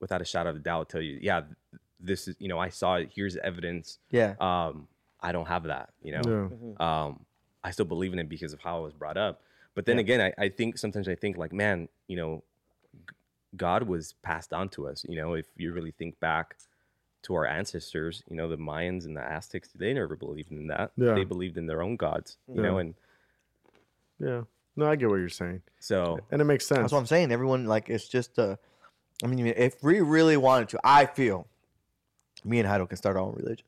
[0.00, 1.42] without a shadow of a doubt tell you, yeah,
[2.00, 3.10] this is you know I saw it.
[3.14, 3.98] Here's evidence.
[4.10, 4.36] yeah.
[4.40, 4.88] Um,
[5.20, 5.90] I don't have that.
[6.02, 6.50] You know.
[6.78, 7.04] yeah.
[7.06, 7.20] um,
[7.62, 9.42] I still believe in it because of how I was brought up.
[9.74, 12.42] But then again, I, I think sometimes I think like, man, you know,
[13.56, 15.04] God was passed on to us.
[15.08, 16.56] You know, if you really think back
[17.22, 20.92] to our ancestors, you know, the Mayans and the Aztecs, they never believed in that.
[20.96, 21.14] Yeah.
[21.14, 22.94] They believed in their own gods, you know, and
[24.18, 24.42] Yeah.
[24.76, 26.80] No, I get what you're saying, so and it makes sense.
[26.80, 27.32] That's what I'm saying.
[27.32, 28.56] Everyone like it's just uh
[29.22, 31.48] I mean if we really wanted to, I feel
[32.44, 33.66] me and Heido can start our own religion.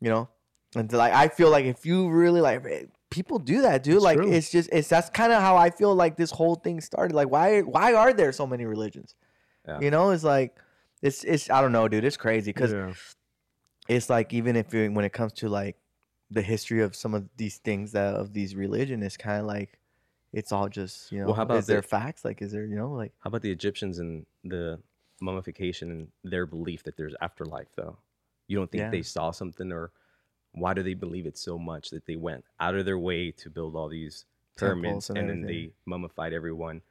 [0.00, 0.28] You know?
[0.74, 3.96] And like I feel like if you really like eh, people do that, dude.
[3.96, 4.30] It's like true.
[4.30, 7.14] it's just it's that's kind of how I feel like this whole thing started.
[7.14, 9.14] Like why why are there so many religions?
[9.66, 9.80] Yeah.
[9.80, 10.56] You know, it's like
[11.02, 12.04] it's it's I don't know, dude.
[12.04, 12.92] It's crazy because yeah.
[13.88, 15.76] it's like even if you when it comes to like
[16.30, 19.78] the history of some of these things that of these religion, it's kind of like
[20.32, 21.26] it's all just you know.
[21.26, 22.24] Well, how about is there facts?
[22.24, 24.78] Like, is there you know like How about the Egyptians and the
[25.20, 27.98] mummification and their belief that there's afterlife, though?
[28.46, 28.90] You don't think Yeah.
[28.90, 29.90] they saw something, or
[30.52, 33.50] why do they believe it so much that they went out of their way to
[33.50, 34.24] build all these
[34.56, 36.82] Temples pyramids and and, then they mummified everyone?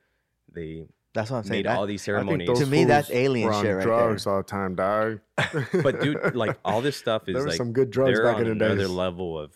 [0.52, 1.52] They that's what I'm saying.
[1.60, 2.60] made That- all these ceremonies.
[2.60, 5.20] To me, that's fools alien shit right drugs all the time, dog.
[5.84, 8.36] but dude, like all this stuff is there was like some good drugs they're back
[8.36, 8.90] on in the another days.
[8.90, 9.54] level of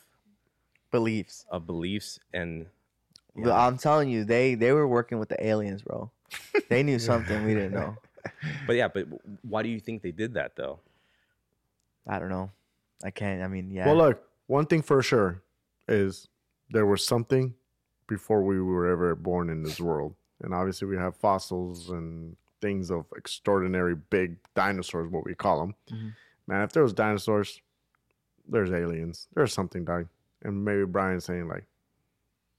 [0.92, 1.46] beliefs.
[1.50, 2.66] of beliefs and
[3.36, 6.12] But I'm telling you, they they were working with the aliens, bro.
[6.70, 7.96] They knew something we didn't know.
[8.68, 9.08] but yeah but
[9.42, 10.80] why do you think they did that though
[12.08, 12.52] I don't know.
[13.04, 13.42] I can't.
[13.42, 13.86] I mean, yeah.
[13.88, 15.42] Well, look, one thing for sure
[15.88, 16.28] is
[16.70, 17.54] there was something
[18.08, 20.16] before we were ever born in this world.
[20.42, 25.76] And obviously, we have fossils and things of extraordinary big dinosaurs, what we call them.
[25.92, 26.14] Mhm.
[26.48, 27.62] Man, if there was dinosaurs,
[28.48, 29.28] there's aliens.
[29.34, 30.08] There's something, dog.
[30.44, 31.66] And maybe Brian's saying, like,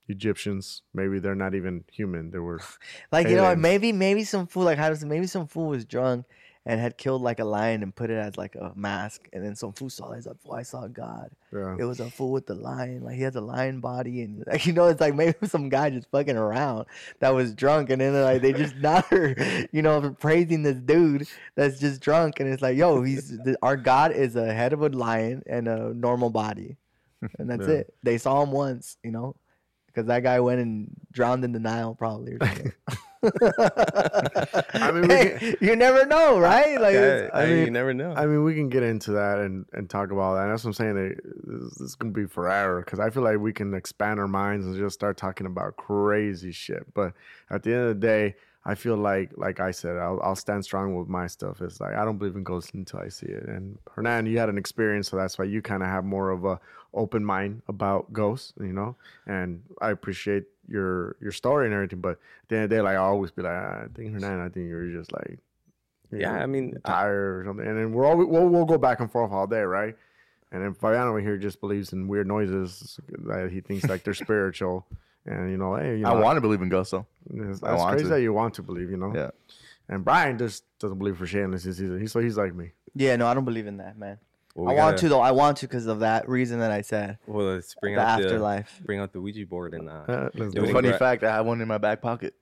[0.08, 2.30] Egyptians, maybe they're not even human.
[2.30, 2.60] They were.
[3.12, 6.26] Like you know, maybe maybe some fool like how does maybe some fool was drunk
[6.64, 9.56] and had killed like a lion and put it as like a mask, and then
[9.56, 10.16] some fool saw it.
[10.16, 11.30] He's like, "Oh, I saw God.
[11.52, 11.76] Yeah.
[11.78, 13.02] It was a fool with the lion.
[13.02, 15.90] Like he has a lion body, and like you know, it's like maybe some guy
[15.90, 16.86] just fucking around
[17.18, 19.34] that was drunk, and then like they just not her,
[19.72, 23.76] you know praising this dude that's just drunk, and it's like, yo, he's the, our
[23.76, 26.76] God is a head of a lion and a normal body,
[27.38, 27.74] and that's Yeah.
[27.74, 27.94] it.
[28.04, 29.34] They saw him once, you know.
[29.86, 32.38] Because that guy went and drowned in the Nile, probably.
[33.22, 36.80] I mean, we Hey, you never know, right?
[36.82, 39.64] Like, it's- I you mean- never know I mean, we can get into that and,
[39.72, 40.42] and talk about that.
[40.44, 40.94] And that's what I'm saying.
[40.94, 44.28] That this, this is gonna be forever because I feel like we can expand our
[44.28, 46.92] minds and just start talking about crazy shit.
[46.94, 47.12] But
[47.50, 50.64] at the end of the day, I feel like, like I said, I'll, I'll stand
[50.64, 51.60] strong with my stuff.
[51.60, 53.44] It's like I don't believe in ghosts until I see it.
[53.44, 56.44] And Hernan, you had an experience, so that's why you kind of have more of
[56.44, 56.60] a
[56.94, 58.94] open mind about ghosts, you know.
[59.26, 62.00] And I appreciate your your story and everything.
[62.00, 62.12] But
[62.44, 64.40] at the end of the day, like I always be like, "Ah, I think Hernan,
[64.40, 65.38] I think you're just like.
[66.12, 68.64] you Yeah, know, I mean, I- tired or something, and then we're all we'll, we'll
[68.64, 69.96] go back and forth all day, right?
[70.52, 74.12] And then Fabian over here just believes in weird noises that he thinks like they're
[74.26, 74.86] spiritual,
[75.26, 77.06] and you know, hey, you know, I want to believe in ghosts though.
[77.34, 78.10] It's, I that's want crazy to.
[78.10, 79.12] that you want to believe, you know.
[79.14, 79.30] Yeah.
[79.88, 82.00] And Brian just doesn't believe for shit unless he sees it.
[82.00, 82.72] He's so he's like me.
[82.94, 84.18] yeah, no, I don't believe in that, man.
[84.54, 85.20] Well, I we want gotta- to though.
[85.20, 87.18] I want to because of that reason that I said.
[87.26, 88.76] well let's bring the out afterlife.
[88.78, 90.72] the bring out the ouija board and uh Uh, let's Do do we it.
[90.72, 92.34] Funny fact, I have one in my back pocket.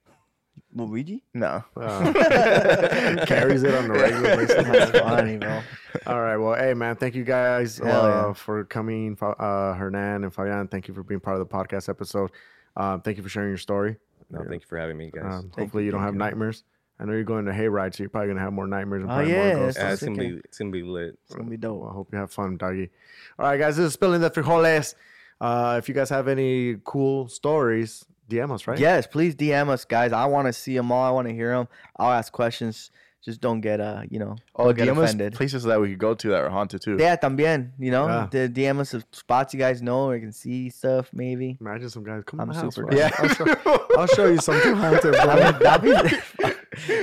[0.75, 1.23] Luigi?
[1.35, 1.65] No.
[1.77, 2.13] Uh,
[3.27, 4.65] carries it on the regular basis.
[4.67, 5.63] That's funny, bro.
[6.07, 6.37] All right.
[6.37, 8.33] Well, hey, man, thank you guys uh, yeah.
[8.35, 9.17] for coming.
[9.21, 12.31] Uh, Hernan and Fabian, thank you for being part of the podcast episode.
[12.77, 13.97] Um, thank you for sharing your story.
[14.31, 16.19] no thank you for having me guys Um, hopefully, you, you don't have you.
[16.19, 16.65] nightmares.
[16.99, 19.03] I know you're going to hayride, so you're probably gonna have more nightmares.
[19.03, 19.81] And Oh, probably yeah, more ghosts.
[19.81, 21.91] yeah, it's gonna be it's gonna be lit It's gonna be Well, dope.
[21.91, 22.91] I hope you have fun, doggy.
[23.39, 24.95] All right, guys, this is Spilling the Frijoles.
[25.41, 28.79] Uh, if you guys have any cool stories, DM us, right?
[28.79, 30.13] Yes, please DM us, guys.
[30.13, 31.03] I want to see them all.
[31.03, 31.67] I want to hear them.
[31.97, 32.91] I'll ask questions.
[33.23, 35.35] Just don't get uh, you know, Oh, don't get DM offended.
[35.35, 36.97] places that we could go to that are haunted too.
[36.99, 37.73] Yeah, también.
[37.79, 38.29] You know, Yeah.
[38.31, 41.11] the DM us of spots you guys know or you can see stuff.
[41.13, 41.59] Maybe.
[41.61, 42.41] Imagine some guys come.
[42.41, 42.99] I'm to my house, super bro.
[43.19, 45.35] I'll show, I'll show you something haunted, I bro.
[45.53, 45.93] mean, that'd be.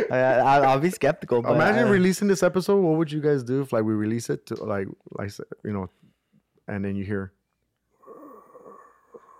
[0.11, 2.79] I, I- I'll be skeptical, but Imagine uh, releasing this episode.
[2.81, 4.87] What would you guys do if like we release it to like
[5.19, 5.29] like
[5.63, 5.87] you know,
[6.67, 7.31] and then you hear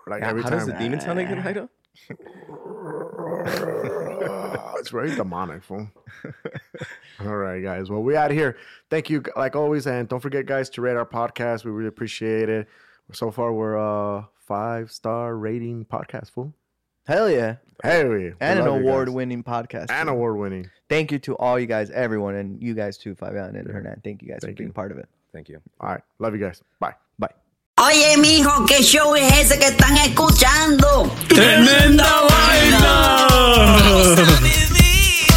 [0.06, 0.80] like how every does the time.
[0.82, 1.68] demon sound again Haida?
[4.78, 5.88] it's very demonic, fool.
[7.20, 7.90] All right, guys.
[7.90, 8.56] Well, we out of here.
[8.90, 11.64] Thank you, like always, and don't forget, guys, to rate our podcast.
[11.64, 12.68] We really appreciate it.
[13.12, 16.54] So far, we're a five star rating podcast, fool.
[17.06, 19.90] hell yeah, Hey, we and an you award winning podcast.
[19.90, 20.70] and award winning.
[20.88, 24.00] Thank you to all you guys, everyone, and you guys too, Fabian and Hernan.
[24.04, 25.08] Thank you guys Thank for being part of it.
[25.32, 26.62] thank you All right, love you guys.
[26.80, 26.94] Bye.
[27.18, 27.47] Bye.
[27.80, 31.14] Oye, mijo, ¿qué show es ese que están escuchando?
[31.28, 33.26] ¡Tremenda vaina!